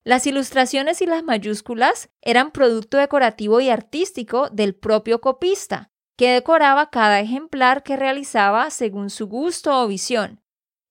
Las 0.03 0.25
ilustraciones 0.25 1.01
y 1.01 1.05
las 1.05 1.23
mayúsculas 1.23 2.09
eran 2.21 2.51
producto 2.51 2.97
decorativo 2.97 3.61
y 3.61 3.69
artístico 3.69 4.49
del 4.49 4.73
propio 4.73 5.21
copista, 5.21 5.91
que 6.17 6.31
decoraba 6.31 6.89
cada 6.89 7.19
ejemplar 7.19 7.83
que 7.83 7.95
realizaba 7.95 8.71
según 8.71 9.11
su 9.11 9.27
gusto 9.27 9.79
o 9.79 9.87
visión. 9.87 10.41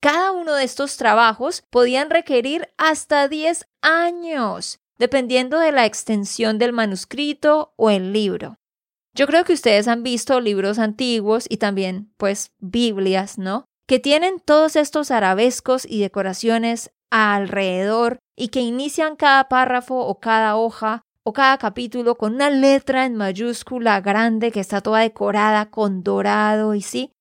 Cada 0.01 0.31
uno 0.31 0.55
de 0.55 0.65
estos 0.65 0.97
trabajos 0.97 1.63
podían 1.71 2.09
requerir 2.09 2.69
hasta 2.79 3.27
10 3.27 3.67
años, 3.83 4.79
dependiendo 4.97 5.59
de 5.59 5.73
la 5.73 5.87
extensión 5.87 6.59
del 6.59 6.73
manuscrito 6.73 7.75
o 7.77 7.91
el 7.91 8.13
libro. 8.13 8.59
Yo 9.13 9.27
creo 9.27 9.45
que 9.45 9.53
ustedes 9.53 9.89
han 9.89 10.05
visto 10.05 10.41
libros 10.41 10.79
antiguos 10.79 11.47
y 11.49 11.57
también, 11.57 12.15
pues, 12.17 12.53
Biblias, 12.59 13.39
¿no? 13.39 13.65
Que 13.89 13.99
tienen 13.99 14.39
todos 14.39 14.77
estos 14.77 15.11
arabescos 15.11 15.85
y 15.85 16.01
decoraciones 16.01 16.93
alrededor 17.11 18.19
y 18.37 18.49
que 18.49 18.61
inician 18.61 19.17
cada 19.17 19.49
párrafo 19.49 19.97
o 19.97 20.21
cada 20.21 20.57
hoja 20.57 21.03
o 21.25 21.33
cada 21.33 21.59
capítulo 21.59 22.15
con 22.15 22.35
una 22.35 22.51
letra 22.51 23.05
en 23.05 23.17
mayúscula 23.17 24.01
grande 24.01 24.51
que 24.51 24.61
está 24.61 24.81
toda 24.81 25.01
decorada 25.01 25.71
con 25.71 26.03
dorado 26.03 26.75
y 26.75 26.83
sí. 26.83 27.13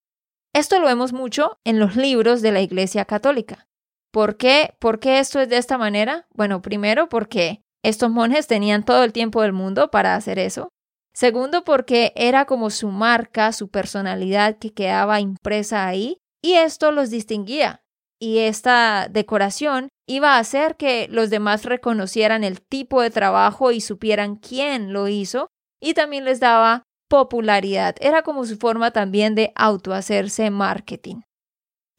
Esto 0.53 0.79
lo 0.79 0.87
vemos 0.87 1.13
mucho 1.13 1.57
en 1.63 1.79
los 1.79 1.95
libros 1.95 2.41
de 2.41 2.51
la 2.51 2.61
Iglesia 2.61 3.05
Católica. 3.05 3.67
¿Por 4.11 4.37
qué? 4.37 4.75
¿Por 4.79 4.99
qué 4.99 5.19
esto 5.19 5.39
es 5.39 5.49
de 5.49 5.57
esta 5.57 5.77
manera? 5.77 6.27
Bueno, 6.33 6.61
primero 6.61 7.09
porque 7.09 7.61
estos 7.83 8.09
monjes 8.09 8.47
tenían 8.47 8.83
todo 8.83 9.03
el 9.03 9.13
tiempo 9.13 9.41
del 9.41 9.53
mundo 9.53 9.91
para 9.91 10.15
hacer 10.15 10.39
eso. 10.39 10.69
Segundo, 11.13 11.63
porque 11.63 12.13
era 12.15 12.45
como 12.45 12.69
su 12.69 12.89
marca, 12.89 13.51
su 13.51 13.69
personalidad 13.69 14.57
que 14.57 14.73
quedaba 14.73 15.19
impresa 15.19 15.85
ahí, 15.85 16.17
y 16.41 16.53
esto 16.53 16.91
los 16.91 17.09
distinguía 17.09 17.83
y 18.19 18.39
esta 18.39 19.07
decoración 19.09 19.89
iba 20.07 20.35
a 20.35 20.39
hacer 20.39 20.75
que 20.75 21.07
los 21.09 21.29
demás 21.29 21.65
reconocieran 21.65 22.43
el 22.43 22.61
tipo 22.61 23.01
de 23.01 23.09
trabajo 23.09 23.71
y 23.71 23.81
supieran 23.81 24.35
quién 24.35 24.91
lo 24.91 25.07
hizo 25.07 25.47
y 25.81 25.93
también 25.93 26.25
les 26.25 26.39
daba 26.39 26.83
popularidad. 27.09 27.95
Era 28.01 28.21
como 28.21 28.45
su 28.45 28.57
forma 28.57 28.91
también 28.91 29.35
de 29.35 29.51
autohacerse 29.55 30.49
marketing. 30.49 31.21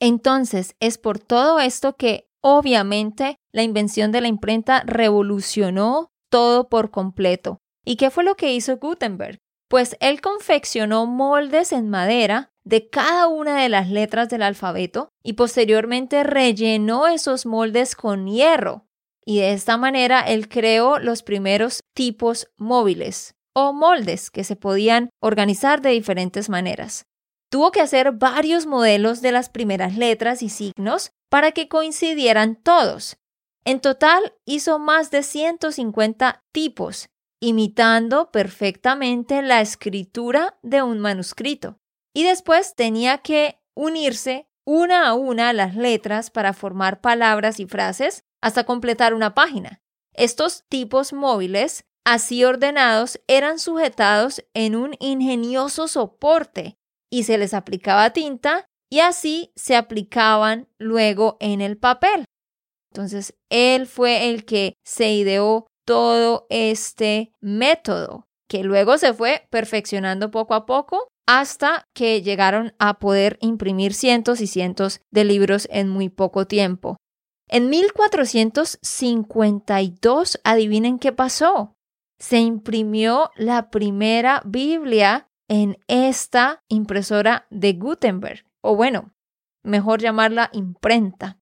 Entonces, 0.00 0.76
es 0.80 0.98
por 0.98 1.18
todo 1.18 1.60
esto 1.60 1.96
que 1.96 2.28
obviamente 2.42 3.36
la 3.52 3.62
invención 3.62 4.12
de 4.12 4.20
la 4.20 4.28
imprenta 4.28 4.82
revolucionó 4.86 6.10
todo 6.30 6.68
por 6.68 6.90
completo. 6.90 7.58
¿Y 7.84 7.96
qué 7.96 8.10
fue 8.10 8.24
lo 8.24 8.34
que 8.36 8.52
hizo 8.52 8.78
Gutenberg? 8.78 9.38
Pues 9.68 9.96
él 10.00 10.20
confeccionó 10.20 11.06
moldes 11.06 11.72
en 11.72 11.88
madera 11.88 12.50
de 12.70 12.88
cada 12.88 13.26
una 13.26 13.60
de 13.60 13.68
las 13.68 13.90
letras 13.90 14.28
del 14.28 14.42
alfabeto 14.42 15.08
y 15.24 15.32
posteriormente 15.32 16.22
rellenó 16.22 17.08
esos 17.08 17.44
moldes 17.44 17.96
con 17.96 18.28
hierro. 18.28 18.86
Y 19.26 19.40
de 19.40 19.52
esta 19.52 19.76
manera 19.76 20.20
él 20.20 20.48
creó 20.48 21.00
los 21.00 21.24
primeros 21.24 21.80
tipos 21.94 22.48
móviles 22.56 23.34
o 23.54 23.72
moldes 23.72 24.30
que 24.30 24.44
se 24.44 24.54
podían 24.54 25.10
organizar 25.20 25.82
de 25.82 25.90
diferentes 25.90 26.48
maneras. 26.48 27.06
Tuvo 27.50 27.72
que 27.72 27.80
hacer 27.80 28.12
varios 28.12 28.66
modelos 28.66 29.20
de 29.20 29.32
las 29.32 29.48
primeras 29.48 29.96
letras 29.96 30.40
y 30.40 30.48
signos 30.48 31.10
para 31.28 31.50
que 31.50 31.68
coincidieran 31.68 32.54
todos. 32.54 33.16
En 33.64 33.80
total 33.80 34.36
hizo 34.44 34.78
más 34.78 35.10
de 35.10 35.24
150 35.24 36.44
tipos, 36.52 37.08
imitando 37.40 38.30
perfectamente 38.30 39.42
la 39.42 39.60
escritura 39.60 40.56
de 40.62 40.82
un 40.82 41.00
manuscrito 41.00 41.79
y 42.14 42.24
después 42.24 42.74
tenía 42.74 43.18
que 43.18 43.60
unirse 43.74 44.48
una 44.66 45.08
a 45.08 45.14
una 45.14 45.52
las 45.52 45.74
letras 45.74 46.30
para 46.30 46.52
formar 46.52 47.00
palabras 47.00 47.60
y 47.60 47.66
frases 47.66 48.24
hasta 48.40 48.64
completar 48.64 49.14
una 49.14 49.34
página. 49.34 49.80
Estos 50.14 50.64
tipos 50.68 51.12
móviles, 51.12 51.84
así 52.04 52.44
ordenados, 52.44 53.20
eran 53.26 53.58
sujetados 53.58 54.44
en 54.54 54.76
un 54.76 54.94
ingenioso 55.00 55.88
soporte 55.88 56.76
y 57.10 57.24
se 57.24 57.38
les 57.38 57.54
aplicaba 57.54 58.10
tinta 58.10 58.66
y 58.90 59.00
así 59.00 59.52
se 59.56 59.76
aplicaban 59.76 60.68
luego 60.78 61.36
en 61.40 61.60
el 61.60 61.78
papel. 61.78 62.24
Entonces, 62.92 63.34
él 63.50 63.86
fue 63.86 64.30
el 64.30 64.44
que 64.44 64.74
se 64.84 65.12
ideó 65.12 65.66
todo 65.86 66.46
este 66.50 67.32
método, 67.40 68.26
que 68.48 68.64
luego 68.64 68.98
se 68.98 69.14
fue 69.14 69.46
perfeccionando 69.50 70.30
poco 70.30 70.54
a 70.54 70.66
poco 70.66 71.09
hasta 71.26 71.88
que 71.94 72.22
llegaron 72.22 72.72
a 72.78 72.98
poder 72.98 73.36
imprimir 73.40 73.92
cientos 73.94 74.40
y 74.40 74.46
cientos 74.46 75.00
de 75.10 75.24
libros 75.24 75.68
en 75.70 75.88
muy 75.88 76.08
poco 76.08 76.46
tiempo. 76.46 76.96
En 77.48 77.68
1452, 77.68 80.40
adivinen 80.44 80.98
qué 80.98 81.12
pasó. 81.12 81.74
Se 82.18 82.38
imprimió 82.38 83.30
la 83.36 83.70
primera 83.70 84.42
Biblia 84.44 85.28
en 85.48 85.78
esta 85.88 86.62
impresora 86.68 87.46
de 87.50 87.72
Gutenberg, 87.72 88.44
o 88.60 88.76
bueno, 88.76 89.12
mejor 89.64 90.00
llamarla 90.00 90.50
imprenta. 90.52 91.38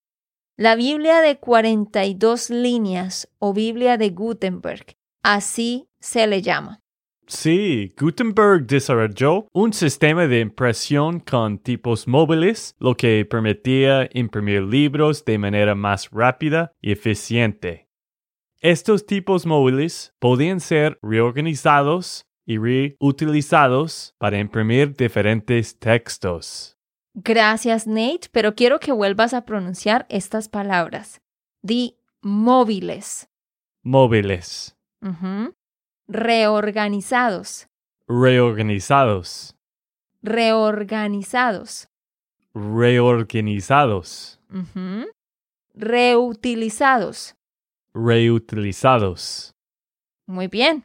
La 0.56 0.76
Biblia 0.76 1.20
de 1.20 1.38
42 1.38 2.48
líneas 2.50 3.28
o 3.38 3.52
Biblia 3.52 3.98
de 3.98 4.10
Gutenberg, 4.10 4.96
así 5.22 5.88
se 6.00 6.26
le 6.26 6.42
llama. 6.42 6.80
Sí, 7.28 7.94
Gutenberg 7.98 8.66
desarrolló 8.66 9.48
un 9.52 9.74
sistema 9.74 10.26
de 10.26 10.40
impresión 10.40 11.20
con 11.20 11.58
tipos 11.58 12.08
móviles, 12.08 12.74
lo 12.78 12.96
que 12.96 13.26
permitía 13.26 14.08
imprimir 14.14 14.62
libros 14.62 15.26
de 15.26 15.36
manera 15.36 15.74
más 15.74 16.10
rápida 16.10 16.72
y 16.80 16.90
eficiente. 16.90 17.86
Estos 18.60 19.04
tipos 19.04 19.44
móviles 19.44 20.14
podían 20.18 20.58
ser 20.60 20.98
reorganizados 21.02 22.24
y 22.46 22.56
reutilizados 22.56 24.14
para 24.18 24.38
imprimir 24.38 24.96
diferentes 24.96 25.78
textos. 25.78 26.78
Gracias, 27.12 27.86
Nate, 27.86 28.28
pero 28.32 28.54
quiero 28.54 28.80
que 28.80 28.90
vuelvas 28.90 29.34
a 29.34 29.44
pronunciar 29.44 30.06
estas 30.08 30.48
palabras. 30.48 31.20
Di 31.62 31.98
móviles. 32.22 33.28
Móviles. 33.82 34.76
Reorganizados. 36.08 37.68
Reorganizados. 38.08 39.54
Reorganizados. 40.22 41.88
Reorganizados. 42.54 44.40
Reutilizados. 45.74 47.34
Reutilizados. 47.92 49.54
Muy 50.26 50.48
bien. 50.48 50.84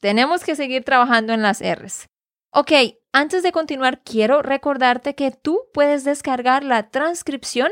Tenemos 0.00 0.42
que 0.42 0.56
seguir 0.56 0.82
trabajando 0.84 1.32
en 1.32 1.42
las 1.42 1.60
R's. 1.60 2.08
Ok, 2.50 2.72
antes 3.12 3.42
de 3.42 3.52
continuar, 3.52 4.02
quiero 4.02 4.42
recordarte 4.42 5.14
que 5.14 5.30
tú 5.30 5.60
puedes 5.72 6.04
descargar 6.04 6.64
la 6.64 6.90
transcripción 6.90 7.70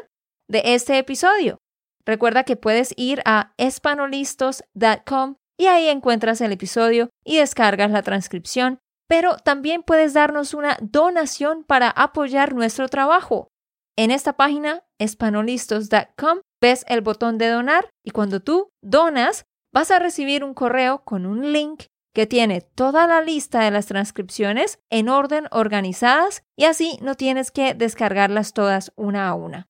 de 0.48 0.62
este 0.64 0.98
episodio. 0.98 1.58
Recuerda 2.06 2.44
que 2.44 2.56
puedes 2.56 2.94
ir 2.96 3.20
a 3.24 3.52
espanolistos.com 3.56 5.36
y 5.58 5.66
ahí 5.66 5.88
encuentras 5.88 6.40
el 6.40 6.52
episodio 6.52 7.10
y 7.24 7.38
descargas 7.38 7.90
la 7.90 8.02
transcripción, 8.02 8.78
pero 9.08 9.36
también 9.36 9.82
puedes 9.82 10.14
darnos 10.14 10.54
una 10.54 10.76
donación 10.80 11.64
para 11.64 11.90
apoyar 11.90 12.54
nuestro 12.54 12.88
trabajo. 12.88 13.48
En 13.96 14.10
esta 14.10 14.32
página, 14.32 14.82
espanolistos.com, 14.98 16.40
ves 16.60 16.84
el 16.88 17.00
botón 17.00 17.38
de 17.38 17.48
donar 17.48 17.90
y 18.04 18.10
cuando 18.10 18.40
tú 18.40 18.70
donas, 18.82 19.44
vas 19.72 19.90
a 19.90 19.98
recibir 19.98 20.42
un 20.44 20.54
correo 20.54 21.04
con 21.04 21.26
un 21.26 21.52
link 21.52 21.84
que 22.14 22.26
tiene 22.26 22.60
toda 22.60 23.06
la 23.06 23.20
lista 23.20 23.60
de 23.60 23.72
las 23.72 23.86
transcripciones 23.86 24.78
en 24.88 25.08
orden 25.08 25.46
organizadas 25.50 26.44
y 26.56 26.64
así 26.64 26.98
no 27.02 27.16
tienes 27.16 27.50
que 27.50 27.74
descargarlas 27.74 28.52
todas 28.52 28.92
una 28.96 29.28
a 29.28 29.34
una. 29.34 29.68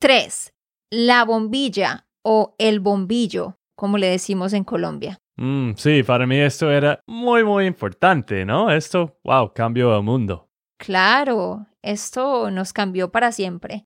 3. 0.00 0.52
La 0.90 1.24
bombilla 1.24 2.08
o 2.24 2.54
el 2.58 2.80
bombillo, 2.80 3.57
como 3.78 3.96
le 3.96 4.08
decimos 4.08 4.52
en 4.54 4.64
Colombia. 4.64 5.20
Mm, 5.36 5.74
sí, 5.76 6.02
para 6.02 6.26
mí 6.26 6.36
esto 6.36 6.68
era 6.68 7.00
muy, 7.06 7.44
muy 7.44 7.64
importante, 7.64 8.44
¿no? 8.44 8.72
Esto, 8.72 9.20
wow, 9.22 9.52
cambió 9.54 9.96
el 9.96 10.02
mundo. 10.02 10.48
Claro, 10.80 11.68
esto 11.80 12.50
nos 12.50 12.72
cambió 12.72 13.12
para 13.12 13.30
siempre. 13.30 13.84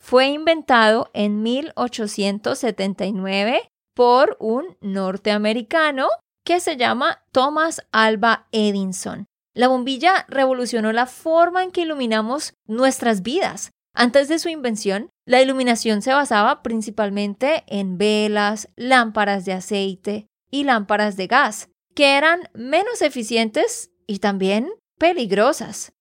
Fue 0.00 0.28
inventado 0.28 1.10
en 1.14 1.42
1879 1.42 3.68
por 3.92 4.36
un 4.38 4.76
norteamericano 4.80 6.06
que 6.44 6.60
se 6.60 6.76
llama 6.76 7.24
Thomas 7.32 7.84
Alba 7.90 8.46
Edison. 8.52 9.26
La 9.52 9.66
bombilla 9.66 10.26
revolucionó 10.28 10.92
la 10.92 11.06
forma 11.06 11.64
en 11.64 11.72
que 11.72 11.80
iluminamos 11.80 12.54
nuestras 12.68 13.22
vidas. 13.22 13.72
Antes 13.96 14.28
de 14.28 14.38
su 14.38 14.48
invención, 14.48 15.10
la 15.26 15.40
iluminación 15.40 16.02
se 16.02 16.12
basaba 16.12 16.62
principalmente 16.62 17.64
en 17.66 17.96
velas, 17.96 18.68
lámparas 18.76 19.44
de 19.44 19.52
aceite 19.54 20.28
y 20.50 20.64
lámparas 20.64 21.16
de 21.16 21.26
gas, 21.26 21.70
que 21.94 22.16
eran 22.16 22.50
menos 22.52 23.00
eficientes 23.02 23.90
y 24.06 24.18
también 24.18 24.70
peligrosas. 24.98 25.92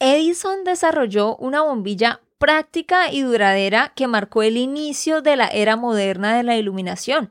Edison 0.00 0.64
desarrolló 0.64 1.36
una 1.36 1.62
bombilla 1.62 2.20
práctica 2.38 3.10
y 3.12 3.22
duradera 3.22 3.92
que 3.94 4.08
marcó 4.08 4.42
el 4.42 4.56
inicio 4.56 5.22
de 5.22 5.36
la 5.36 5.46
era 5.46 5.76
moderna 5.76 6.36
de 6.36 6.42
la 6.42 6.56
iluminación. 6.56 7.30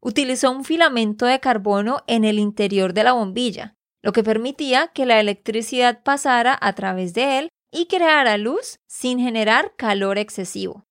Utilizó 0.00 0.50
un 0.50 0.64
filamento 0.64 1.26
de 1.26 1.40
carbono 1.40 2.02
en 2.06 2.24
el 2.24 2.38
interior 2.38 2.92
de 2.92 3.04
la 3.04 3.12
bombilla, 3.12 3.74
lo 4.02 4.12
que 4.12 4.22
permitía 4.22 4.88
que 4.88 5.06
la 5.06 5.20
electricidad 5.20 6.02
pasara 6.02 6.56
a 6.60 6.74
través 6.74 7.14
de 7.14 7.38
él 7.38 7.48
y 7.72 7.86
creara 7.86 8.36
luz 8.36 8.78
sin 8.86 9.18
generar 9.18 9.74
calor 9.76 10.18
excesivo. 10.18 10.86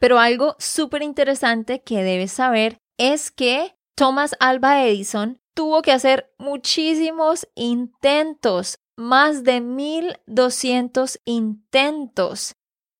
Pero 0.00 0.18
algo 0.18 0.56
súper 0.58 1.02
interesante 1.02 1.82
que 1.82 2.02
debes 2.02 2.32
saber 2.32 2.78
es 2.98 3.30
que 3.30 3.76
Thomas 3.94 4.34
Alba 4.40 4.84
Edison 4.84 5.38
tuvo 5.54 5.82
que 5.82 5.92
hacer 5.92 6.32
muchísimos 6.38 7.46
intentos, 7.54 8.78
más 8.96 9.44
de 9.44 9.60
1200 9.60 11.20
intentos. 11.24 12.54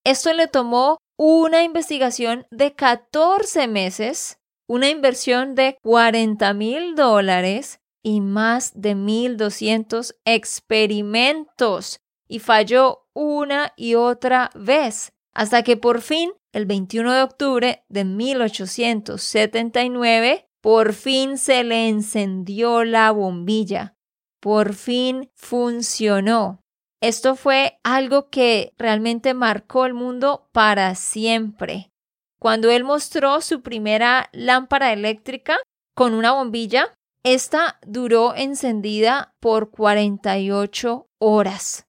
Esto 0.04 0.32
le 0.32 0.46
tomó 0.46 0.98
una 1.16 1.62
investigación 1.62 2.46
de 2.50 2.74
14 2.74 3.66
meses, 3.68 4.38
una 4.68 4.88
inversión 4.88 5.54
de 5.54 5.78
40 5.82 6.54
mil 6.54 6.94
dólares 6.94 7.80
y 8.02 8.20
más 8.20 8.72
de 8.74 8.94
1200 8.94 10.14
experimentos 10.24 12.00
y 12.28 12.38
falló 12.38 13.03
una 13.14 13.72
y 13.76 13.94
otra 13.94 14.50
vez, 14.54 15.12
hasta 15.32 15.62
que 15.62 15.76
por 15.76 16.00
fin, 16.02 16.32
el 16.52 16.66
21 16.66 17.12
de 17.12 17.22
octubre 17.22 17.84
de 17.88 18.04
1879, 18.04 20.48
por 20.60 20.92
fin 20.92 21.38
se 21.38 21.64
le 21.64 21.88
encendió 21.88 22.84
la 22.84 23.10
bombilla. 23.10 23.96
Por 24.40 24.74
fin 24.74 25.30
funcionó. 25.34 26.60
Esto 27.00 27.34
fue 27.36 27.78
algo 27.82 28.30
que 28.30 28.72
realmente 28.78 29.34
marcó 29.34 29.84
el 29.84 29.92
mundo 29.94 30.48
para 30.52 30.94
siempre. 30.94 31.90
Cuando 32.38 32.70
él 32.70 32.84
mostró 32.84 33.40
su 33.40 33.62
primera 33.62 34.28
lámpara 34.32 34.92
eléctrica 34.92 35.58
con 35.94 36.14
una 36.14 36.32
bombilla, 36.32 36.94
esta 37.22 37.78
duró 37.86 38.34
encendida 38.34 39.34
por 39.40 39.70
48 39.70 41.08
horas. 41.18 41.83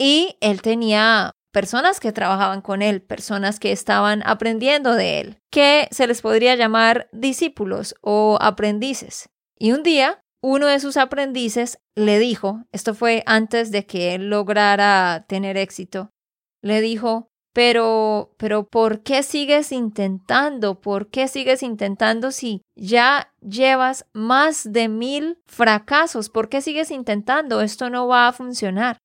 Y 0.00 0.38
él 0.40 0.62
tenía 0.62 1.32
personas 1.52 2.00
que 2.00 2.10
trabajaban 2.10 2.62
con 2.62 2.80
él, 2.80 3.02
personas 3.02 3.60
que 3.60 3.70
estaban 3.70 4.22
aprendiendo 4.24 4.94
de 4.94 5.20
él, 5.20 5.38
que 5.50 5.88
se 5.90 6.06
les 6.06 6.22
podría 6.22 6.56
llamar 6.56 7.10
discípulos 7.12 7.94
o 8.00 8.38
aprendices. 8.40 9.28
Y 9.58 9.72
un 9.72 9.82
día, 9.82 10.22
uno 10.42 10.68
de 10.68 10.80
sus 10.80 10.96
aprendices 10.96 11.80
le 11.94 12.18
dijo, 12.18 12.64
esto 12.72 12.94
fue 12.94 13.22
antes 13.26 13.70
de 13.72 13.84
que 13.84 14.14
él 14.14 14.30
lograra 14.30 15.26
tener 15.28 15.58
éxito, 15.58 16.08
le 16.62 16.80
dijo, 16.80 17.28
pero, 17.52 18.32
pero, 18.38 18.68
¿por 18.68 19.02
qué 19.02 19.22
sigues 19.22 19.70
intentando? 19.70 20.80
¿Por 20.80 21.10
qué 21.10 21.28
sigues 21.28 21.62
intentando 21.62 22.30
si 22.30 22.62
ya 22.74 23.34
llevas 23.40 24.06
más 24.14 24.72
de 24.72 24.88
mil 24.88 25.42
fracasos? 25.46 26.30
¿Por 26.30 26.48
qué 26.48 26.62
sigues 26.62 26.90
intentando? 26.90 27.60
Esto 27.60 27.90
no 27.90 28.06
va 28.06 28.28
a 28.28 28.32
funcionar. 28.32 28.98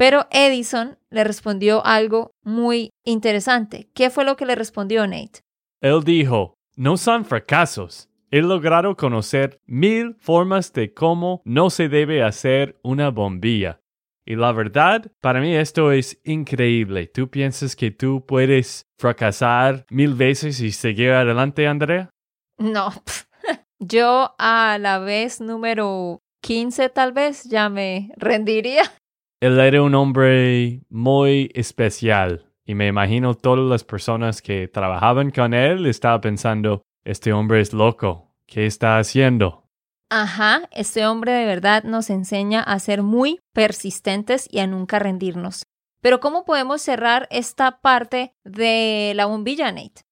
Pero 0.00 0.26
Edison 0.30 0.96
le 1.10 1.24
respondió 1.24 1.84
algo 1.84 2.30
muy 2.42 2.88
interesante. 3.04 3.90
¿Qué 3.94 4.08
fue 4.08 4.24
lo 4.24 4.34
que 4.34 4.46
le 4.46 4.54
respondió 4.54 5.06
Nate? 5.06 5.40
Él 5.82 6.02
dijo, 6.04 6.54
no 6.74 6.96
son 6.96 7.26
fracasos. 7.26 8.08
He 8.30 8.40
logrado 8.40 8.96
conocer 8.96 9.60
mil 9.66 10.16
formas 10.18 10.72
de 10.72 10.94
cómo 10.94 11.42
no 11.44 11.68
se 11.68 11.90
debe 11.90 12.22
hacer 12.22 12.80
una 12.82 13.10
bombilla. 13.10 13.82
Y 14.24 14.36
la 14.36 14.52
verdad, 14.52 15.12
para 15.20 15.42
mí 15.42 15.54
esto 15.54 15.92
es 15.92 16.18
increíble. 16.24 17.06
¿Tú 17.08 17.28
piensas 17.28 17.76
que 17.76 17.90
tú 17.90 18.24
puedes 18.24 18.86
fracasar 18.98 19.84
mil 19.90 20.14
veces 20.14 20.62
y 20.62 20.72
seguir 20.72 21.10
adelante, 21.10 21.66
Andrea? 21.66 22.08
No, 22.56 22.90
yo 23.78 24.34
a 24.38 24.78
la 24.80 24.98
vez 24.98 25.42
número 25.42 26.20
15 26.42 26.88
tal 26.88 27.12
vez 27.12 27.44
ya 27.44 27.68
me 27.68 28.12
rendiría. 28.16 28.84
Él 29.40 29.58
era 29.58 29.82
un 29.82 29.94
hombre 29.94 30.82
muy 30.90 31.50
especial 31.54 32.44
y 32.66 32.74
me 32.74 32.88
imagino 32.88 33.32
todas 33.32 33.66
las 33.70 33.84
personas 33.84 34.42
que 34.42 34.68
trabajaban 34.68 35.30
con 35.30 35.54
él 35.54 35.86
estaban 35.86 36.20
pensando, 36.20 36.82
este 37.04 37.32
hombre 37.32 37.62
es 37.62 37.72
loco, 37.72 38.34
¿qué 38.46 38.66
está 38.66 38.98
haciendo? 38.98 39.64
Ajá, 40.10 40.68
este 40.72 41.06
hombre 41.06 41.32
de 41.32 41.46
verdad 41.46 41.84
nos 41.84 42.10
enseña 42.10 42.60
a 42.62 42.78
ser 42.80 43.02
muy 43.02 43.40
persistentes 43.54 44.46
y 44.50 44.58
a 44.58 44.66
nunca 44.66 44.98
rendirnos. 44.98 45.62
Pero 46.02 46.20
¿cómo 46.20 46.44
podemos 46.44 46.82
cerrar 46.82 47.26
esta 47.30 47.80
parte 47.80 48.34
de 48.44 49.14
la 49.16 49.24
bombilla, 49.24 49.72
Nate? 49.72 50.02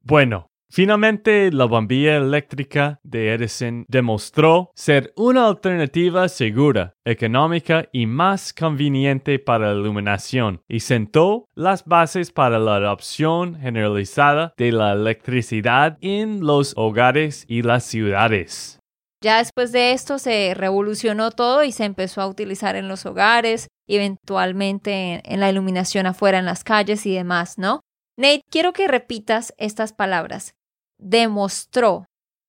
Bueno, 0.00 0.46
finalmente 0.70 1.50
la 1.52 1.64
bombilla 1.64 2.16
eléctrica 2.16 3.00
de 3.02 3.32
Edison 3.32 3.84
demostró 3.88 4.70
ser 4.74 5.12
una 5.16 5.46
alternativa 5.46 6.28
segura, 6.28 6.94
económica 7.04 7.88
y 7.92 8.06
más 8.06 8.52
conveniente 8.52 9.38
para 9.38 9.72
la 9.72 9.80
iluminación 9.80 10.62
y 10.68 10.80
sentó 10.80 11.46
las 11.54 11.84
bases 11.84 12.32
para 12.32 12.58
la 12.58 12.76
adopción 12.76 13.58
generalizada 13.60 14.52
de 14.56 14.72
la 14.72 14.92
electricidad 14.92 15.98
en 16.00 16.40
los 16.40 16.72
hogares 16.76 17.44
y 17.48 17.62
las 17.62 17.84
ciudades. 17.84 18.78
Ya 19.20 19.38
después 19.38 19.72
de 19.72 19.92
esto 19.92 20.18
se 20.18 20.54
revolucionó 20.54 21.32
todo 21.32 21.64
y 21.64 21.72
se 21.72 21.84
empezó 21.84 22.20
a 22.20 22.28
utilizar 22.28 22.76
en 22.76 22.86
los 22.86 23.04
hogares, 23.04 23.66
eventualmente 23.88 25.22
en, 25.24 25.40
la 25.40 25.50
iluminación 25.50 26.06
afuera 26.06 26.38
en 26.38 26.44
las 26.44 26.62
calles 26.62 27.04
y 27.04 27.14
demás, 27.14 27.58
¿no? 27.58 27.80
Nate, 28.16 28.42
quiero 28.48 28.72
que 28.72 28.86
repitas 28.86 29.54
estas 29.58 29.92
palabras. 29.92 30.54
Demostró. 30.98 32.04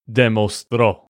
Demostró. 0.05 1.07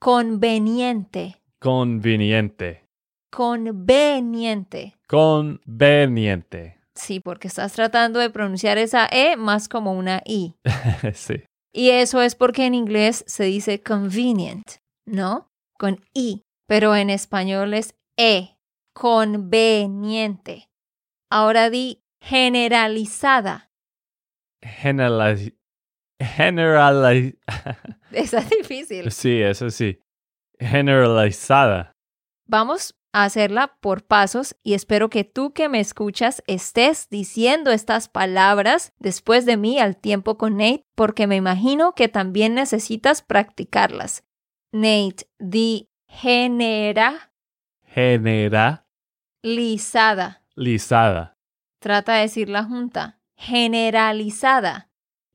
Conveniente. 0.00 1.40
Conveniente. 1.60 2.86
Conveniente. 3.30 4.96
Conveniente. 5.08 6.80
Sí, 6.94 7.20
porque 7.20 7.48
estás 7.48 7.72
tratando 7.72 8.18
de 8.18 8.30
pronunciar 8.30 8.78
esa 8.78 9.06
E 9.10 9.36
más 9.36 9.68
como 9.68 9.92
una 9.92 10.22
I. 10.24 10.54
sí. 11.14 11.44
Y 11.72 11.90
eso 11.90 12.20
es 12.22 12.34
porque 12.34 12.66
en 12.66 12.74
inglés 12.74 13.24
se 13.26 13.44
dice 13.44 13.80
convenient. 13.80 14.80
¿no? 15.10 15.50
Con 15.78 16.04
I, 16.14 16.42
pero 16.66 16.94
en 16.94 17.10
español 17.10 17.74
es 17.74 17.94
E, 18.16 18.56
conveniente. 18.94 20.68
Ahora 21.30 21.70
di 21.70 22.02
generalizada. 22.20 23.70
Generaliz 24.62 25.54
generaliz 26.20 27.34
Eso 28.12 28.38
es 28.38 28.50
difícil. 28.50 29.10
Sí, 29.10 29.40
eso 29.40 29.70
sí. 29.70 30.00
Generalizada. 30.58 31.92
Vamos 32.46 32.96
a 33.12 33.24
hacerla 33.24 33.76
por 33.80 34.04
pasos 34.04 34.56
y 34.62 34.74
espero 34.74 35.10
que 35.10 35.24
tú 35.24 35.52
que 35.52 35.68
me 35.68 35.80
escuchas 35.80 36.42
estés 36.46 37.08
diciendo 37.08 37.70
estas 37.70 38.08
palabras 38.08 38.92
después 38.98 39.46
de 39.46 39.56
mí 39.56 39.78
al 39.78 39.96
tiempo 39.96 40.36
con 40.36 40.56
Nate 40.56 40.84
porque 40.94 41.26
me 41.26 41.36
imagino 41.36 41.94
que 41.94 42.08
también 42.08 42.54
necesitas 42.54 43.22
practicarlas. 43.22 44.24
Nate, 44.72 45.28
di 45.38 45.90
genera. 46.08 47.32
Genera. 47.86 48.86
Lisada. 49.42 50.42
Lisada. 50.54 51.38
Trata 51.80 52.14
de 52.14 52.22
decir 52.22 52.48
la 52.48 52.64
junta. 52.64 53.20
Generalizada. 53.36 54.89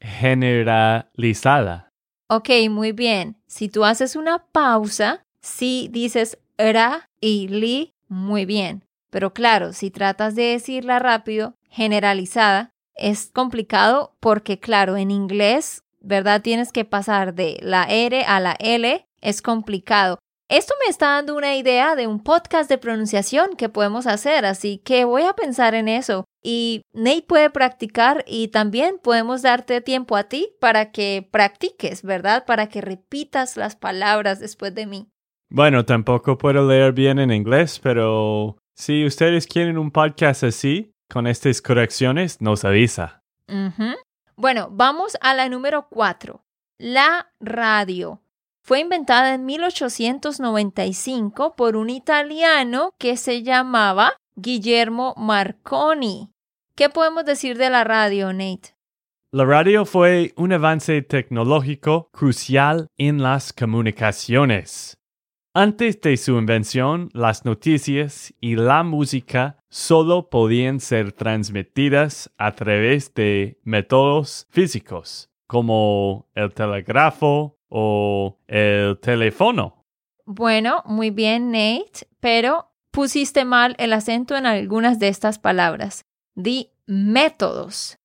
Generalizada. 0.05 1.91
Ok, 2.29 2.49
muy 2.69 2.91
bien. 2.91 3.37
Si 3.47 3.69
tú 3.69 3.85
haces 3.85 4.15
una 4.15 4.45
pausa, 4.51 5.25
si 5.41 5.89
dices 5.91 6.37
ra 6.57 7.09
y 7.19 7.47
li, 7.47 7.93
muy 8.07 8.45
bien. 8.45 8.83
Pero 9.09 9.33
claro, 9.33 9.73
si 9.73 9.91
tratas 9.91 10.35
de 10.35 10.43
decirla 10.43 10.99
rápido, 10.99 11.55
generalizada, 11.69 12.71
es 12.95 13.31
complicado 13.33 14.15
porque, 14.19 14.59
claro, 14.59 14.97
en 14.97 15.11
inglés, 15.11 15.83
¿verdad? 16.01 16.41
Tienes 16.41 16.71
que 16.71 16.85
pasar 16.85 17.33
de 17.33 17.57
la 17.61 17.83
R 17.83 18.23
a 18.25 18.39
la 18.39 18.55
L 18.59 19.05
es 19.21 19.41
complicado. 19.41 20.19
Esto 20.47 20.75
me 20.85 20.91
está 20.91 21.07
dando 21.07 21.35
una 21.35 21.55
idea 21.55 21.95
de 21.95 22.05
un 22.05 22.21
podcast 22.21 22.69
de 22.69 22.77
pronunciación 22.77 23.55
que 23.55 23.67
podemos 23.67 24.05
hacer, 24.05 24.45
así 24.45 24.77
que 24.77 25.03
voy 25.03 25.23
a 25.23 25.33
pensar 25.33 25.73
en 25.73 25.87
eso. 25.87 26.23
Y 26.43 26.83
Nate 26.93 27.25
puede 27.27 27.49
practicar 27.49 28.23
y 28.27 28.49
también 28.49 28.99
podemos 29.01 29.41
darte 29.41 29.81
tiempo 29.81 30.15
a 30.15 30.25
ti 30.25 30.49
para 30.61 30.91
que 30.91 31.27
practiques, 31.31 32.03
¿verdad? 32.03 32.45
Para 32.45 32.67
que 32.67 32.81
repitas 32.81 33.57
las 33.57 33.75
palabras 33.75 34.39
después 34.39 34.75
de 34.75 34.85
mí. 34.85 35.09
Bueno, 35.49 35.83
tampoco 35.83 36.37
puedo 36.37 36.67
leer 36.67 36.93
bien 36.93 37.17
en 37.17 37.31
inglés, 37.31 37.79
pero 37.79 38.57
si 38.75 39.03
ustedes 39.03 39.47
quieren 39.47 39.79
un 39.79 39.89
podcast 39.89 40.43
así, 40.43 40.91
con 41.09 41.25
estas 41.25 41.59
correcciones, 41.63 42.39
nos 42.39 42.65
avisa. 42.65 43.23
Bueno, 44.35 44.69
vamos 44.71 45.17
a 45.21 45.33
la 45.33 45.49
número 45.49 45.87
cuatro. 45.89 46.43
La 46.77 47.31
radio. 47.39 48.21
Fue 48.67 48.79
inventada 48.79 49.35
en 49.35 49.45
1895 49.45 51.55
por 51.55 51.75
un 51.75 51.91
italiano 51.91 52.95
que 52.97 53.15
se 53.15 53.43
llamaba 53.43 54.13
Guillermo 54.35 55.13
Marconi. 55.17 56.31
¿Qué 56.75 56.89
podemos 56.89 57.25
decir 57.25 57.59
de 57.59 57.69
la 57.69 57.83
radio, 57.83 58.33
Nate? 58.33 58.75
La 59.31 59.45
radio 59.45 59.85
fue 59.85 60.33
un 60.35 60.51
avance 60.51 61.03
tecnológico 61.03 62.09
crucial 62.11 62.87
en 62.97 63.21
las 63.21 63.53
comunicaciones. 63.53 64.97
Antes 65.53 66.01
de 66.01 66.17
su 66.17 66.35
invención, 66.35 67.11
las 67.13 67.45
noticias 67.45 68.33
y 68.41 68.55
la 68.55 68.81
música 68.81 69.59
solo 69.69 70.31
podían 70.31 70.79
ser 70.79 71.11
transmitidas 71.11 72.31
a 72.39 72.55
través 72.55 73.13
de 73.13 73.59
métodos 73.63 74.47
físicos, 74.49 75.29
como 75.45 76.27
el 76.33 76.51
telégrafo, 76.51 77.55
o 77.77 78.37
el 78.47 78.97
teléfono. 78.99 79.83
Bueno, 80.25 80.81
muy 80.85 81.09
bien, 81.09 81.51
Nate, 81.51 82.07
pero 82.21 82.71
pusiste 82.89 83.43
mal 83.43 83.75
el 83.77 83.91
acento 83.91 84.37
en 84.37 84.45
algunas 84.45 84.97
de 84.97 85.09
estas 85.09 85.39
palabras. 85.39 86.05
Di 86.35 86.71
métodos. 86.87 87.97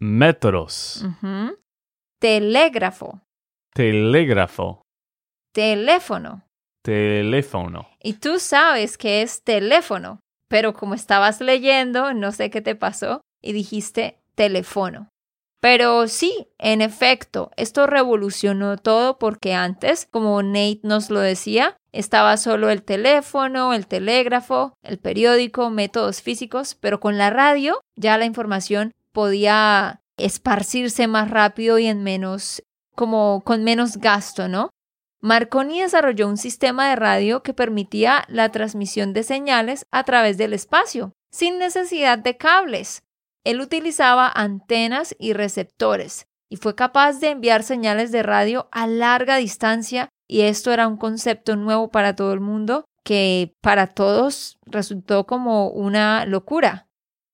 Métodos. 0.00 1.06
Telégrafo. 2.18 3.20
Telégrafo. 3.72 4.82
Teléfono. 5.52 6.42
Teléfono. 6.82 7.88
Y 8.02 8.14
tú 8.14 8.40
sabes 8.40 8.98
que 8.98 9.22
es 9.22 9.44
teléfono, 9.44 10.18
pero 10.48 10.74
como 10.74 10.94
estabas 10.94 11.40
leyendo, 11.40 12.12
no 12.14 12.32
sé 12.32 12.50
qué 12.50 12.60
te 12.60 12.74
pasó, 12.74 13.20
y 13.40 13.52
dijiste 13.52 14.18
teléfono. 14.34 15.08
Pero 15.64 16.08
sí, 16.08 16.48
en 16.58 16.82
efecto, 16.82 17.50
esto 17.56 17.86
revolucionó 17.86 18.76
todo 18.76 19.18
porque 19.18 19.54
antes, 19.54 20.06
como 20.10 20.42
Nate 20.42 20.80
nos 20.82 21.08
lo 21.08 21.20
decía, 21.20 21.78
estaba 21.90 22.36
solo 22.36 22.68
el 22.68 22.82
teléfono, 22.82 23.72
el 23.72 23.86
telégrafo, 23.86 24.74
el 24.82 24.98
periódico, 24.98 25.70
métodos 25.70 26.20
físicos, 26.20 26.74
pero 26.74 27.00
con 27.00 27.16
la 27.16 27.30
radio 27.30 27.80
ya 27.96 28.18
la 28.18 28.26
información 28.26 28.92
podía 29.12 30.02
esparcirse 30.18 31.06
más 31.06 31.30
rápido 31.30 31.78
y 31.78 31.86
en 31.86 32.02
menos, 32.02 32.62
como 32.94 33.40
con 33.42 33.64
menos 33.64 33.96
gasto, 33.96 34.48
¿no? 34.48 34.68
Marconi 35.22 35.80
desarrolló 35.80 36.28
un 36.28 36.36
sistema 36.36 36.90
de 36.90 36.96
radio 36.96 37.42
que 37.42 37.54
permitía 37.54 38.26
la 38.28 38.50
transmisión 38.50 39.14
de 39.14 39.22
señales 39.22 39.86
a 39.90 40.04
través 40.04 40.36
del 40.36 40.52
espacio, 40.52 41.14
sin 41.30 41.58
necesidad 41.58 42.18
de 42.18 42.36
cables. 42.36 43.03
Él 43.44 43.60
utilizaba 43.60 44.28
antenas 44.28 45.14
y 45.18 45.34
receptores 45.34 46.26
y 46.50 46.56
fue 46.56 46.74
capaz 46.74 47.20
de 47.20 47.30
enviar 47.30 47.62
señales 47.62 48.10
de 48.10 48.22
radio 48.22 48.68
a 48.72 48.86
larga 48.86 49.36
distancia 49.36 50.08
y 50.26 50.42
esto 50.42 50.72
era 50.72 50.88
un 50.88 50.96
concepto 50.96 51.56
nuevo 51.56 51.90
para 51.90 52.16
todo 52.16 52.32
el 52.32 52.40
mundo 52.40 52.86
que 53.04 53.54
para 53.60 53.86
todos 53.88 54.58
resultó 54.64 55.26
como 55.26 55.68
una 55.68 56.24
locura. 56.24 56.88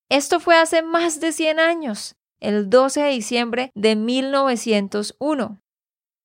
Esto 0.09 0.40
fue 0.40 0.57
hace 0.57 0.83
más 0.83 1.20
de 1.20 1.31
100 1.31 1.61
años, 1.61 2.16
el 2.40 2.68
12 2.68 3.03
de 3.03 3.11
diciembre 3.11 3.70
de 3.75 3.94
1901. 3.94 5.61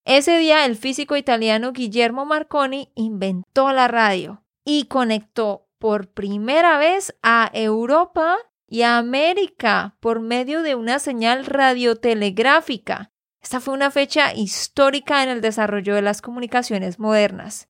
Ese 0.06 0.38
día 0.40 0.66
el 0.66 0.76
físico 0.76 1.16
italiano 1.16 1.72
Guillermo 1.72 2.26
Marconi 2.26 2.92
inventó 2.96 3.72
la 3.72 3.88
radio 3.88 4.44
y 4.64 4.86
conectó 4.86 5.68
por 5.80 6.08
primera 6.08 6.80
vez 6.80 7.16
a 7.22 7.52
Europa 7.54 8.38
y 8.76 8.84
América 8.84 9.96
por 10.02 10.20
medio 10.20 10.62
de 10.62 10.76
una 10.76 11.00
señal 11.00 11.46
radiotelegráfica. 11.46 13.14
Esta 13.42 13.62
fue 13.62 13.74
una 13.74 13.90
fecha 13.90 14.34
histórica 14.34 15.24
en 15.24 15.30
el 15.30 15.40
desarrollo 15.40 15.96
de 15.96 16.02
las 16.02 16.22
comunicaciones 16.22 17.00
modernas. 17.00 17.70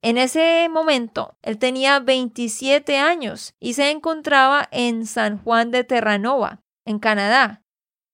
En 0.00 0.16
ese 0.16 0.68
momento, 0.70 1.36
él 1.42 1.58
tenía 1.58 1.98
27 1.98 2.98
años 2.98 3.56
y 3.58 3.74
se 3.74 3.90
encontraba 3.90 4.68
en 4.70 5.06
San 5.06 5.42
Juan 5.42 5.72
de 5.72 5.82
Terranova, 5.82 6.62
en 6.84 7.00
Canadá. 7.00 7.64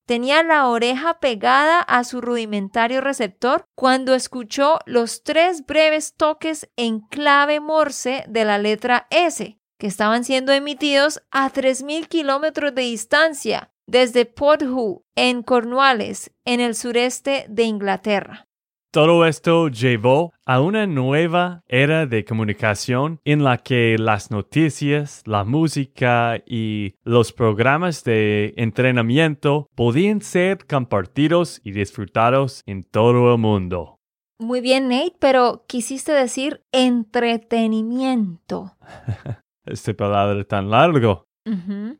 Tenía 0.06 0.42
la 0.42 0.66
oreja 0.68 1.20
pegada 1.20 1.82
a 1.82 2.04
su 2.04 2.22
rudimentario 2.22 3.02
receptor 3.02 3.66
cuando 3.74 4.14
escuchó 4.14 4.78
los 4.86 5.24
tres 5.24 5.66
breves 5.66 6.14
toques 6.16 6.70
en 6.76 7.00
clave 7.00 7.60
morse 7.60 8.24
de 8.28 8.46
la 8.46 8.56
letra 8.56 9.06
S, 9.10 9.59
que 9.80 9.88
estaban 9.88 10.22
siendo 10.24 10.52
emitidos 10.52 11.22
a 11.32 11.50
3.000 11.50 12.06
kilómetros 12.06 12.72
de 12.74 12.82
distancia 12.82 13.72
desde 13.86 14.26
Porthoo, 14.26 15.04
en 15.16 15.42
Cornwallis, 15.42 16.30
en 16.44 16.60
el 16.60 16.76
sureste 16.76 17.46
de 17.48 17.64
Inglaterra. 17.64 18.46
Todo 18.92 19.24
esto 19.24 19.68
llevó 19.68 20.32
a 20.44 20.60
una 20.60 20.86
nueva 20.86 21.62
era 21.66 22.06
de 22.06 22.24
comunicación 22.24 23.20
en 23.24 23.42
la 23.42 23.58
que 23.58 23.96
las 23.98 24.30
noticias, 24.30 25.22
la 25.26 25.44
música 25.44 26.40
y 26.44 26.94
los 27.02 27.32
programas 27.32 28.04
de 28.04 28.52
entrenamiento 28.56 29.68
podían 29.74 30.20
ser 30.20 30.66
compartidos 30.66 31.60
y 31.64 31.72
disfrutados 31.72 32.62
en 32.66 32.84
todo 32.84 33.32
el 33.32 33.38
mundo. 33.38 33.96
Muy 34.38 34.60
bien, 34.60 34.88
Nate, 34.88 35.16
pero 35.20 35.64
quisiste 35.66 36.12
decir 36.12 36.62
entretenimiento. 36.72 38.76
Este 39.70 39.94
palabra 39.94 40.44
tan 40.44 40.70
largo. 40.70 41.24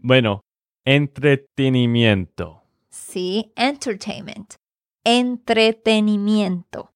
Bueno, 0.01 0.41
entretenimiento. 0.85 2.63
Sí, 2.91 3.53
entertainment 3.57 4.55
entretenimiento, 5.05 6.93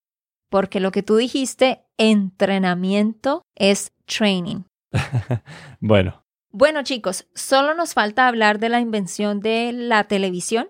porque 0.51 0.81
lo 0.81 0.93
que 0.93 1.03
tú 1.03 1.17
dijiste, 1.17 1.85
entrenamiento, 1.99 3.43
es 3.55 3.93
training. 4.07 4.65
bueno. 5.81 6.23
Bueno 6.53 6.83
chicos, 6.85 7.27
solo 7.35 7.75
nos 7.75 7.95
falta 7.95 8.29
hablar 8.29 8.61
de 8.61 8.69
la 8.69 8.79
invención 8.81 9.41
de 9.41 9.73
la 9.73 10.05
televisión, 10.05 10.69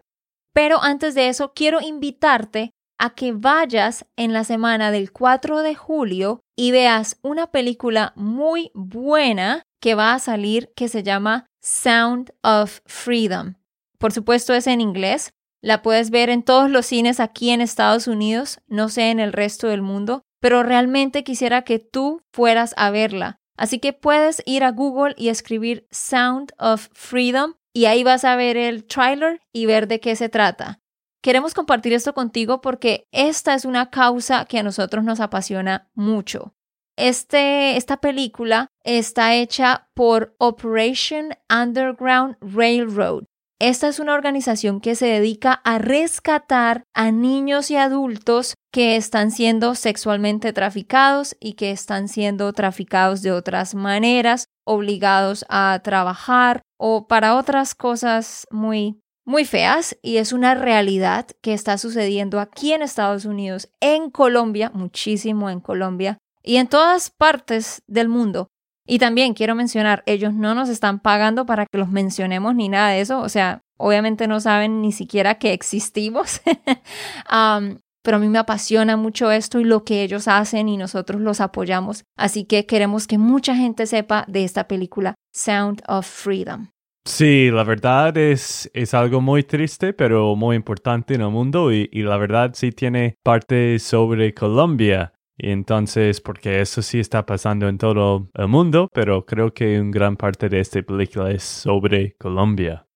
pero 0.55 0.83
antes 0.83 1.15
de 1.15 1.29
eso 1.29 1.53
quiero 1.55 1.83
invitarte 1.83 2.71
a 2.99 3.11
que 3.11 3.33
vayas 3.33 4.07
en 4.17 4.33
la 4.33 4.45
semana 4.45 4.91
del 4.91 5.13
4 5.13 5.63
de 5.63 5.75
julio 5.75 6.41
y 6.57 6.71
veas 6.71 7.19
una 7.23 7.49
película 7.49 8.13
muy 8.17 8.71
buena 8.75 9.63
que 9.81 9.95
va 9.95 10.15
a 10.15 10.19
salir 10.19 10.73
que 10.77 10.89
se 10.89 11.03
llama 11.03 11.47
Sound 11.61 12.33
of 12.43 12.81
Freedom. 12.87 13.55
Por 13.99 14.13
supuesto 14.13 14.55
es 14.55 14.67
en 14.67 14.81
inglés, 14.81 15.33
la 15.61 15.83
puedes 15.83 16.11
ver 16.11 16.31
en 16.31 16.43
todos 16.43 16.71
los 16.71 16.87
cines 16.87 17.21
aquí 17.21 17.51
en 17.51 17.61
Estados 17.61 18.07
Unidos, 18.07 18.61
no 18.67 18.89
sé 18.89 19.11
en 19.11 19.21
el 19.21 19.33
resto 19.33 19.69
del 19.69 19.83
mundo, 19.83 20.23
pero 20.41 20.63
realmente 20.63 21.25
quisiera 21.25 21.63
que 21.63 21.79
tú 21.79 22.21
fueras 22.33 22.75
a 22.77 22.91
verla. 22.91 23.39
Así 23.57 23.79
que 23.79 23.93
puedes 23.93 24.43
ir 24.47 24.65
a 24.65 24.73
Google 24.73 25.15
y 25.17 25.29
escribir 25.29 25.87
Sound 25.91 26.53
of 26.59 26.89
Freedom 26.93 27.55
y 27.73 27.87
ahí 27.87 28.05
vas 28.05 28.25
a 28.25 28.37
ver 28.37 28.57
el 28.57 28.85
trailer 28.85 29.41
y 29.53 29.67
ver 29.67 29.89
de 29.89 30.01
qué 30.01 30.17
se 30.17 30.29
trata. 30.29 30.81
Queremos 31.25 31.55
compartir 31.55 31.95
esto 31.95 32.13
contigo 32.13 32.61
porque 32.61 33.09
esta 33.11 33.55
es 33.55 33.65
una 33.65 33.89
causa 33.89 34.45
que 34.45 34.59
a 34.59 34.63
nosotros 34.63 35.05
nos 35.05 35.21
apasiona 35.21 35.89
mucho. 35.95 36.53
Este, 36.99 37.79
esta 37.79 37.97
película 37.97 38.69
está 38.85 39.35
hecha 39.35 39.89
por 39.95 40.35
Operation 40.37 41.31
Underground 41.51 42.37
Railroad. 42.43 43.25
Esta 43.59 43.89
es 43.89 44.01
una 44.01 44.13
organización 44.13 44.83
que 44.83 44.97
se 44.97 45.07
dedica 45.07 45.63
a 45.65 45.79
rescatar 45.79 46.85
a 46.93 47.11
niños 47.11 47.71
y 47.71 47.77
adultos 47.77 48.53
que 48.71 48.97
están 48.97 49.31
siendo 49.31 49.75
sexualmente 49.75 50.53
traficados 50.53 51.39
y 51.41 51.55
que 51.55 51.71
están 51.71 52.09
siendo 52.09 52.53
traficados 52.53 53.23
de 53.23 53.33
otras 53.33 53.75
maneras, 53.75 54.49
obligados 54.67 55.47
a 55.49 55.81
trabajar 55.83 56.61
o 56.79 57.07
para 57.07 57.37
otras 57.37 57.75
cosas 57.75 58.47
muy 58.51 59.01
muy 59.25 59.45
feas 59.45 59.97
y 60.03 60.19
es 60.19 60.33
una 60.33 60.55
realidad 60.55 61.27
que 61.41 61.55
está 61.55 61.79
sucediendo 61.79 62.41
aquí 62.41 62.73
en 62.73 62.83
Estados 62.83 63.25
Unidos, 63.25 63.71
en 63.81 64.11
Colombia, 64.11 64.71
muchísimo 64.75 65.51
en 65.51 65.61
Colombia 65.61 66.19
y 66.43 66.57
en 66.57 66.67
todas 66.67 67.11
partes 67.11 67.83
del 67.87 68.09
mundo. 68.09 68.49
Y 68.87 68.99
también 68.99 69.33
quiero 69.33 69.55
mencionar, 69.55 70.03
ellos 70.05 70.35
no 70.35 70.55
nos 70.55 70.69
están 70.69 71.01
pagando 71.01 71.47
para 71.47 71.65
que 71.65 71.79
los 71.79 71.89
mencionemos 71.89 72.55
ni 72.55 72.69
nada 72.69 72.91
de 72.91 73.01
eso, 73.01 73.21
o 73.21 73.31
sea, 73.31 73.63
obviamente 73.79 74.29
no 74.29 74.41
saben 74.41 74.83
ni 74.83 74.93
siquiera 74.93 75.37
que 75.39 75.55
existimos, 75.55 76.43
pero 78.03 78.17
a 78.19 78.21
mí 78.21 78.29
me 78.29 78.39
apasiona 78.39 78.99
mucho 78.99 79.31
esto 79.31 79.59
y 79.59 79.65
lo 79.65 79.85
que 79.85 80.03
ellos 80.03 80.29
hacen 80.29 80.69
y 80.69 80.77
nosotros 80.77 81.23
los 81.23 81.41
apoyamos, 81.41 82.05
así 82.19 82.45
que 82.45 82.67
queremos 82.67 83.07
que 83.07 83.17
mucha 83.17 83.57
gente 83.57 83.87
sepa 83.87 84.27
de 84.29 84.45
esta 84.45 84.69
película 84.69 85.15
Sound 85.33 85.83
of 85.89 86.07
Freedom. 86.07 86.69
Sí, 87.07 87.51
la 87.51 87.65
verdad 87.65 88.17
es, 88.17 88.71
es 88.73 88.95
algo 88.95 89.21
muy 89.21 89.43
triste, 89.43 89.93
pero 89.93 90.35
muy 90.37 90.57
importante 90.57 91.15
en 91.15 91.21
el 91.21 91.31
mundo 91.31 91.71
y, 91.71 91.89
y 91.93 92.03
la 92.03 92.17
verdad 92.17 92.53
sí 92.55 92.73
tiene 92.73 93.17
parte 93.23 93.79
sobre 93.79 94.33
Colombia. 94.33 95.13
Y 95.37 95.51
entonces, 95.51 96.21
porque 96.21 96.61
eso 96.61 96.81
sí 96.81 97.01
está 97.01 97.27
pasando 97.27 97.69
en 97.69 97.77
todo 97.77 98.31
el 98.35 98.49
mundo, 98.49 98.89
pero 98.93 99.27
creo 99.27 99.53
que 99.53 99.81
una 99.81 99.91
gran 99.91 100.17
parte 100.17 100.49
de 100.49 100.61
esta 100.61 100.81
película 100.83 101.31
es 101.31 101.43
sobre 101.43 102.15
Colombia. 102.17 102.87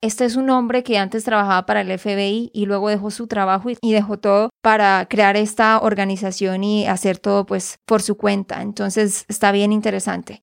Este 0.00 0.24
es 0.24 0.36
un 0.36 0.48
hombre 0.48 0.82
que 0.82 0.96
antes 0.96 1.24
trabajaba 1.24 1.66
para 1.66 1.82
el 1.82 1.98
FBI 1.98 2.50
y 2.54 2.66
luego 2.66 2.88
dejó 2.88 3.10
su 3.10 3.26
trabajo 3.26 3.68
y, 3.68 3.92
dejó 3.92 4.18
todo 4.18 4.48
para 4.62 5.06
crear 5.10 5.36
esta 5.36 5.78
organización 5.80 6.64
y 6.64 6.86
hacer 6.86 7.18
todo 7.18 7.44
pues 7.44 7.76
por 7.86 8.00
su 8.00 8.16
cuenta. 8.16 8.62
Entonces 8.62 9.26
está 9.28 9.52
bien 9.52 9.72
interesante. 9.72 10.42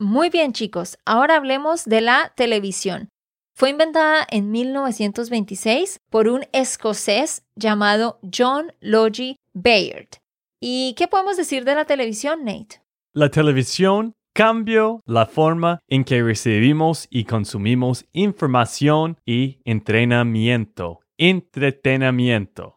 Muy 0.00 0.30
bien 0.30 0.52
chicos, 0.52 0.96
ahora 1.04 1.34
hablemos 1.34 1.84
de 1.84 2.00
la 2.00 2.32
televisión. 2.36 3.08
Fue 3.56 3.70
inventada 3.70 4.24
en 4.30 4.52
1926 4.52 5.98
por 6.08 6.28
un 6.28 6.44
escocés 6.52 7.42
llamado 7.56 8.20
John 8.22 8.72
Logie 8.78 9.34
Bayard. 9.54 10.20
¿Y 10.60 10.94
qué 10.96 11.08
podemos 11.08 11.36
decir 11.36 11.64
de 11.64 11.74
la 11.74 11.84
televisión, 11.84 12.44
Nate? 12.44 12.80
La 13.12 13.28
televisión 13.28 14.12
cambió 14.32 15.02
la 15.04 15.26
forma 15.26 15.80
en 15.88 16.04
que 16.04 16.22
recibimos 16.22 17.08
y 17.10 17.24
consumimos 17.24 18.06
información 18.12 19.18
y 19.26 19.58
entrenamiento, 19.64 21.00
entretenimiento. 21.16 22.76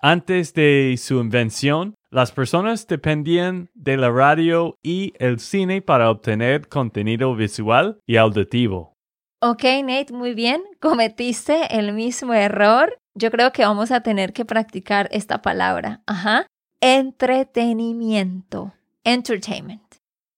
Antes 0.00 0.54
de 0.54 0.94
su 0.96 1.18
invención, 1.18 1.96
las 2.12 2.30
personas 2.30 2.86
dependían 2.86 3.70
de 3.74 3.96
la 3.96 4.10
radio 4.10 4.78
y 4.82 5.14
el 5.18 5.40
cine 5.40 5.82
para 5.82 6.10
obtener 6.10 6.68
contenido 6.68 7.34
visual 7.34 7.98
y 8.06 8.18
auditivo. 8.18 8.94
Ok, 9.40 9.64
Nate, 9.84 10.12
muy 10.12 10.34
bien. 10.34 10.62
Cometiste 10.80 11.76
el 11.76 11.92
mismo 11.92 12.32
error. 12.32 12.96
Yo 13.14 13.32
creo 13.32 13.52
que 13.52 13.64
vamos 13.64 13.90
a 13.90 14.02
tener 14.02 14.32
que 14.32 14.44
practicar 14.44 15.08
esta 15.10 15.42
palabra. 15.42 16.02
Ajá 16.06 16.46
entretenimiento. 16.82 18.74
Entertainment. 19.04 19.94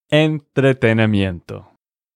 Entretenimiento. 0.09 1.71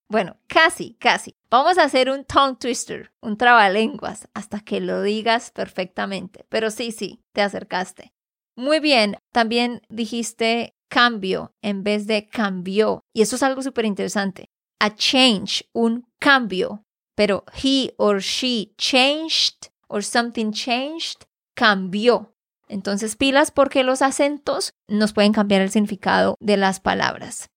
Bueno, 0.07 0.37
casi, 0.47 0.93
casi. 0.99 1.33
Vamos 1.49 1.79
a 1.79 1.83
hacer 1.83 2.09
un 2.11 2.23
tongue 2.25 2.57
twister, 2.59 3.11
un 3.21 3.37
trabalenguas, 3.37 4.27
hasta 4.35 4.59
que 4.59 4.81
lo 4.81 5.01
digas 5.01 5.51
perfectamente. 5.51 6.45
Pero 6.49 6.69
sí, 6.69 6.91
sí, 6.91 7.23
te 7.33 7.41
acercaste. 7.41 8.13
Muy 8.55 8.79
bien, 8.79 9.17
también 9.31 9.81
dijiste 9.89 10.73
cambio 10.89 11.53
en 11.61 11.83
vez 11.83 12.07
de 12.07 12.27
cambió. 12.27 13.01
Y 13.13 13.21
eso 13.21 13.35
es 13.35 13.43
algo 13.43 13.61
súper 13.61 13.85
interesante. 13.85 14.49
A 14.79 14.95
change, 14.95 15.69
un 15.73 16.05
cambio. 16.19 16.83
Pero 17.15 17.43
he 17.63 17.93
or 17.97 18.21
she 18.21 18.73
changed 18.77 19.69
or 19.87 20.03
something 20.03 20.51
changed, 20.51 21.25
cambió. 21.55 22.33
Entonces 22.67 23.15
pilas 23.15 23.51
porque 23.51 23.83
los 23.83 24.01
acentos 24.01 24.71
nos 24.87 25.13
pueden 25.13 25.33
cambiar 25.33 25.61
el 25.61 25.71
significado 25.71 26.35
de 26.39 26.55
las 26.55 26.79
palabras. 26.79 27.49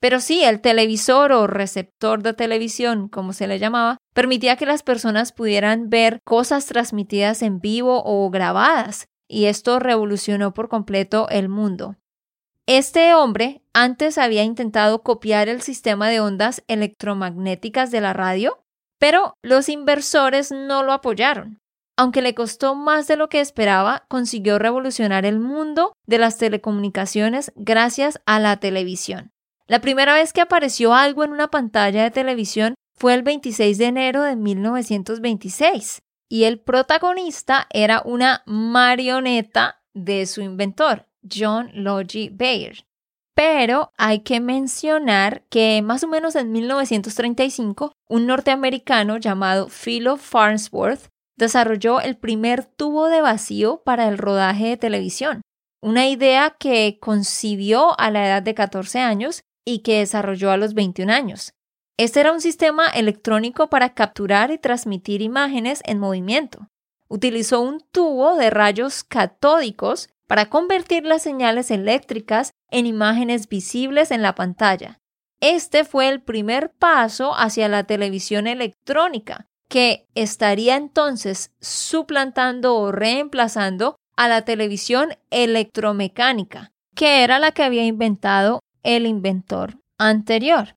Pero 0.00 0.20
sí, 0.20 0.44
el 0.44 0.60
televisor 0.60 1.32
o 1.32 1.46
receptor 1.46 2.22
de 2.22 2.34
televisión, 2.34 3.08
como 3.08 3.32
se 3.32 3.46
le 3.46 3.58
llamaba, 3.58 3.96
permitía 4.12 4.56
que 4.56 4.66
las 4.66 4.82
personas 4.82 5.32
pudieran 5.32 5.88
ver 5.88 6.20
cosas 6.24 6.66
transmitidas 6.66 7.42
en 7.42 7.60
vivo 7.60 8.02
o 8.04 8.28
grabadas, 8.28 9.06
y 9.28 9.46
esto 9.46 9.78
revolucionó 9.78 10.54
por 10.54 10.68
completo 10.68 11.28
el 11.30 11.48
mundo. 11.48 11.96
Este 12.66 13.14
hombre 13.14 13.62
antes 13.72 14.18
había 14.18 14.42
intentado 14.42 15.02
copiar 15.02 15.48
el 15.48 15.62
sistema 15.62 16.08
de 16.08 16.20
ondas 16.20 16.64
electromagnéticas 16.66 17.90
de 17.90 18.00
la 18.00 18.12
radio, 18.12 18.58
pero 18.98 19.34
los 19.42 19.68
inversores 19.68 20.50
no 20.50 20.82
lo 20.82 20.92
apoyaron. 20.92 21.60
Aunque 21.96 22.22
le 22.22 22.34
costó 22.34 22.74
más 22.74 23.06
de 23.06 23.16
lo 23.16 23.28
que 23.28 23.40
esperaba, 23.40 24.04
consiguió 24.08 24.58
revolucionar 24.58 25.24
el 25.24 25.38
mundo 25.38 25.92
de 26.06 26.18
las 26.18 26.38
telecomunicaciones 26.38 27.52
gracias 27.54 28.20
a 28.26 28.38
la 28.38 28.58
televisión. 28.58 29.30
La 29.66 29.80
primera 29.80 30.14
vez 30.14 30.32
que 30.32 30.40
apareció 30.40 30.94
algo 30.94 31.24
en 31.24 31.30
una 31.30 31.48
pantalla 31.48 32.02
de 32.02 32.10
televisión 32.10 32.74
fue 32.98 33.14
el 33.14 33.22
26 33.22 33.78
de 33.78 33.84
enero 33.86 34.22
de 34.22 34.36
1926 34.36 36.02
y 36.28 36.44
el 36.44 36.60
protagonista 36.60 37.66
era 37.70 38.02
una 38.04 38.42
marioneta 38.46 39.82
de 39.94 40.26
su 40.26 40.42
inventor, 40.42 41.06
John 41.22 41.70
Logie 41.72 42.30
Bayer. 42.30 42.84
Pero 43.34 43.92
hay 43.98 44.20
que 44.20 44.40
mencionar 44.40 45.44
que 45.50 45.82
más 45.82 46.02
o 46.02 46.08
menos 46.08 46.36
en 46.36 46.52
1935, 46.52 47.92
un 48.08 48.26
norteamericano 48.26 49.18
llamado 49.18 49.68
Philo 49.68 50.16
Farnsworth 50.16 51.08
desarrolló 51.36 52.00
el 52.00 52.16
primer 52.16 52.64
tubo 52.64 53.08
de 53.08 53.20
vacío 53.20 53.82
para 53.84 54.08
el 54.08 54.16
rodaje 54.16 54.68
de 54.68 54.76
televisión, 54.78 55.42
una 55.82 56.08
idea 56.08 56.56
que 56.58 56.98
concibió 56.98 57.98
a 58.00 58.10
la 58.10 58.26
edad 58.26 58.42
de 58.42 58.54
14 58.54 59.00
años 59.00 59.42
y 59.66 59.80
que 59.80 59.98
desarrolló 59.98 60.50
a 60.50 60.56
los 60.56 60.72
21 60.72 61.12
años. 61.12 61.52
Este 61.98 62.20
era 62.20 62.32
un 62.32 62.42
sistema 62.42 62.88
electrónico 62.88 63.68
para 63.68 63.94
capturar 63.94 64.50
y 64.50 64.58
transmitir 64.58 65.22
imágenes 65.22 65.80
en 65.86 65.98
movimiento. 65.98 66.68
Utilizó 67.08 67.60
un 67.60 67.80
tubo 67.90 68.36
de 68.36 68.50
rayos 68.50 69.02
catódicos 69.02 70.10
para 70.26 70.50
convertir 70.50 71.04
las 71.04 71.22
señales 71.22 71.70
eléctricas 71.70 72.50
en 72.70 72.86
imágenes 72.86 73.48
visibles 73.48 74.10
en 74.10 74.20
la 74.20 74.34
pantalla. 74.34 75.00
Este 75.40 75.84
fue 75.84 76.08
el 76.08 76.20
primer 76.20 76.72
paso 76.72 77.34
hacia 77.34 77.68
la 77.68 77.84
televisión 77.84 78.46
electrónica, 78.46 79.46
que 79.68 80.06
estaría 80.14 80.76
entonces 80.76 81.52
suplantando 81.60 82.76
o 82.76 82.92
reemplazando 82.92 83.96
a 84.16 84.28
la 84.28 84.44
televisión 84.44 85.14
electromecánica, 85.30 86.72
que 86.94 87.22
era 87.22 87.38
la 87.38 87.52
que 87.52 87.62
había 87.62 87.84
inventado 87.84 88.60
el 88.82 89.06
inventor 89.06 89.78
anterior. 89.98 90.76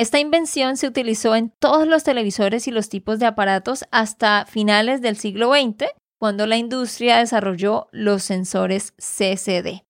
Esta 0.00 0.18
invención 0.18 0.78
se 0.78 0.86
utilizó 0.86 1.36
en 1.36 1.50
todos 1.50 1.86
los 1.86 2.04
televisores 2.04 2.66
y 2.66 2.70
los 2.70 2.88
tipos 2.88 3.18
de 3.18 3.26
aparatos 3.26 3.84
hasta 3.90 4.46
finales 4.46 5.02
del 5.02 5.18
siglo 5.18 5.52
XX, 5.52 5.90
cuando 6.18 6.46
la 6.46 6.56
industria 6.56 7.18
desarrolló 7.18 7.88
los 7.92 8.22
sensores 8.22 8.94
CCD. 8.96 9.82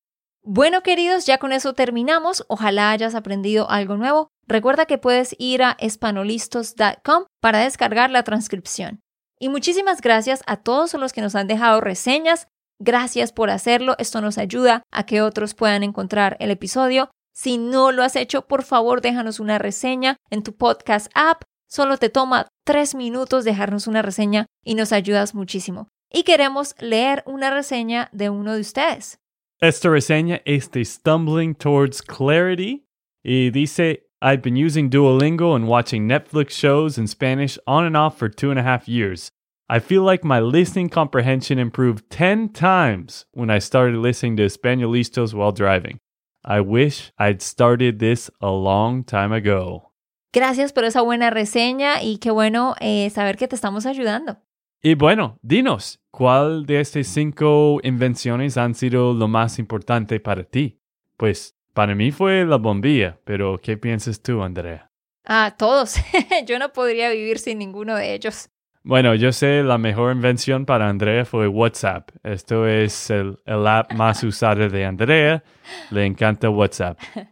Bueno, 0.42 0.82
queridos, 0.82 1.26
ya 1.26 1.38
con 1.38 1.52
eso 1.52 1.74
terminamos. 1.74 2.44
Ojalá 2.48 2.90
hayas 2.90 3.14
aprendido 3.14 3.70
algo 3.70 3.96
nuevo. 3.96 4.26
Recuerda 4.48 4.86
que 4.86 4.98
puedes 4.98 5.36
ir 5.38 5.62
a 5.62 5.76
espanolistos.com 5.78 7.26
para 7.40 7.60
descargar 7.60 8.10
la 8.10 8.24
transcripción. 8.24 8.98
Y 9.38 9.48
muchísimas 9.48 10.00
gracias 10.00 10.42
a 10.48 10.56
todos 10.56 10.92
los 10.94 11.12
que 11.12 11.20
nos 11.20 11.36
han 11.36 11.46
dejado 11.46 11.80
reseñas. 11.80 12.48
Gracias 12.80 13.32
por 13.32 13.48
hacerlo. 13.48 13.94
Esto 13.98 14.20
nos 14.20 14.38
ayuda 14.38 14.82
a 14.90 15.06
que 15.06 15.22
otros 15.22 15.54
puedan 15.54 15.84
encontrar 15.84 16.36
el 16.40 16.50
episodio. 16.50 17.10
Si 17.32 17.58
no 17.58 17.92
lo 17.92 18.02
has 18.02 18.16
hecho, 18.16 18.46
por 18.46 18.62
favor 18.62 19.00
déjanos 19.00 19.40
una 19.40 19.58
reseña 19.58 20.16
en 20.30 20.42
tu 20.42 20.54
podcast 20.54 21.10
app. 21.14 21.42
Solo 21.68 21.96
te 21.96 22.08
toma 22.08 22.48
tres 22.64 22.94
minutos 22.94 23.44
dejarnos 23.44 23.86
una 23.86 24.02
reseña 24.02 24.46
y 24.64 24.74
nos 24.74 24.92
ayudas 24.92 25.34
muchísimo. 25.34 25.88
Y 26.12 26.24
queremos 26.24 26.74
leer 26.80 27.22
una 27.26 27.50
reseña 27.50 28.08
de 28.12 28.30
uno 28.30 28.54
de 28.54 28.60
ustedes. 28.60 29.18
Esta 29.60 29.88
reseña 29.90 30.40
es 30.44 30.70
de 30.70 30.84
Stumbling 30.84 31.54
Towards 31.54 32.02
Clarity 32.02 32.86
y 33.22 33.50
dice, 33.50 34.06
I've 34.22 34.42
been 34.42 34.56
using 34.56 34.90
Duolingo 34.90 35.54
and 35.54 35.68
watching 35.68 36.08
Netflix 36.08 36.50
shows 36.50 36.98
in 36.98 37.06
Spanish 37.06 37.58
on 37.66 37.84
and 37.84 37.96
off 37.96 38.18
for 38.18 38.28
two 38.28 38.50
and 38.50 38.58
a 38.58 38.62
half 38.62 38.88
years. 38.88 39.30
I 39.68 39.78
feel 39.78 40.02
like 40.02 40.24
my 40.24 40.40
listening 40.40 40.88
comprehension 40.88 41.58
improved 41.58 42.10
10 42.10 42.48
times 42.48 43.24
when 43.32 43.50
I 43.50 43.60
started 43.60 43.98
listening 43.98 44.36
to 44.38 44.44
Españolistos 44.44 45.32
while 45.32 45.52
driving. 45.52 45.98
I 46.44 46.60
wish 46.60 47.12
I'd 47.18 47.40
started 47.42 47.98
this 47.98 48.30
a 48.40 48.50
long 48.50 49.04
time 49.04 49.34
ago. 49.34 49.92
Gracias 50.32 50.72
por 50.72 50.84
esa 50.84 51.02
buena 51.02 51.30
reseña 51.30 52.02
y 52.02 52.18
qué 52.18 52.30
bueno 52.30 52.74
eh, 52.80 53.10
saber 53.10 53.36
que 53.36 53.48
te 53.48 53.56
estamos 53.56 53.84
ayudando. 53.84 54.38
Y 54.82 54.94
bueno, 54.94 55.38
dinos, 55.42 56.00
¿cuál 56.10 56.64
de 56.64 56.80
estas 56.80 57.06
cinco 57.08 57.80
invenciones 57.82 58.56
han 58.56 58.74
sido 58.74 59.12
lo 59.12 59.28
más 59.28 59.58
importante 59.58 60.20
para 60.20 60.44
ti? 60.44 60.80
Pues 61.16 61.56
para 61.74 61.94
mí 61.94 62.12
fue 62.12 62.46
la 62.46 62.56
bombilla, 62.56 63.18
pero 63.24 63.58
¿qué 63.58 63.76
piensas 63.76 64.22
tú, 64.22 64.42
Andrea? 64.42 64.90
Ah, 65.24 65.54
todos. 65.58 65.96
Yo 66.46 66.58
no 66.58 66.72
podría 66.72 67.10
vivir 67.10 67.38
sin 67.38 67.58
ninguno 67.58 67.94
de 67.96 68.14
ellos. 68.14 68.50
Bueno, 68.82 69.14
yo 69.14 69.30
sé 69.32 69.62
la 69.62 69.76
mejor 69.76 70.12
invención 70.14 70.64
para 70.64 70.88
Andrea 70.88 71.24
fue 71.24 71.46
WhatsApp. 71.48 72.10
Esto 72.22 72.66
es 72.66 73.10
el, 73.10 73.38
el 73.44 73.66
app 73.66 73.92
más 73.92 74.22
usado 74.24 74.68
de 74.68 74.84
Andrea. 74.84 75.42
Le 75.90 76.06
encanta 76.06 76.50
WhatsApp. 76.50 76.98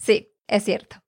Sí, 0.00 0.28
es 0.46 0.62
cierto. 0.62 1.02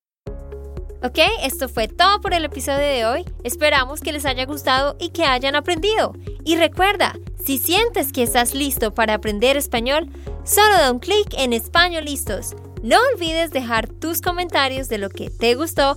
Ok, 1.02 1.18
esto 1.42 1.68
fue 1.68 1.86
todo 1.86 2.20
por 2.20 2.34
el 2.34 2.44
episodio 2.44 2.84
de 2.84 3.06
hoy. 3.06 3.24
Esperamos 3.44 4.00
que 4.00 4.12
les 4.12 4.26
haya 4.26 4.44
gustado 4.44 4.96
y 4.98 5.10
que 5.10 5.24
hayan 5.24 5.54
aprendido. 5.54 6.12
Y 6.44 6.56
recuerda, 6.56 7.14
si 7.42 7.58
sientes 7.58 8.12
que 8.12 8.24
estás 8.24 8.52
listo 8.52 8.92
para 8.92 9.14
aprender 9.14 9.56
español, 9.56 10.10
solo 10.44 10.74
da 10.74 10.90
un 10.90 10.98
clic 10.98 11.32
en 11.38 11.52
Español 11.52 12.04
Listos. 12.04 12.56
No 12.82 12.96
olvides 13.14 13.52
dejar 13.52 13.88
tus 13.88 14.20
comentarios 14.20 14.88
de 14.88 14.98
lo 14.98 15.08
que 15.08 15.30
te 15.30 15.54
gustó 15.54 15.96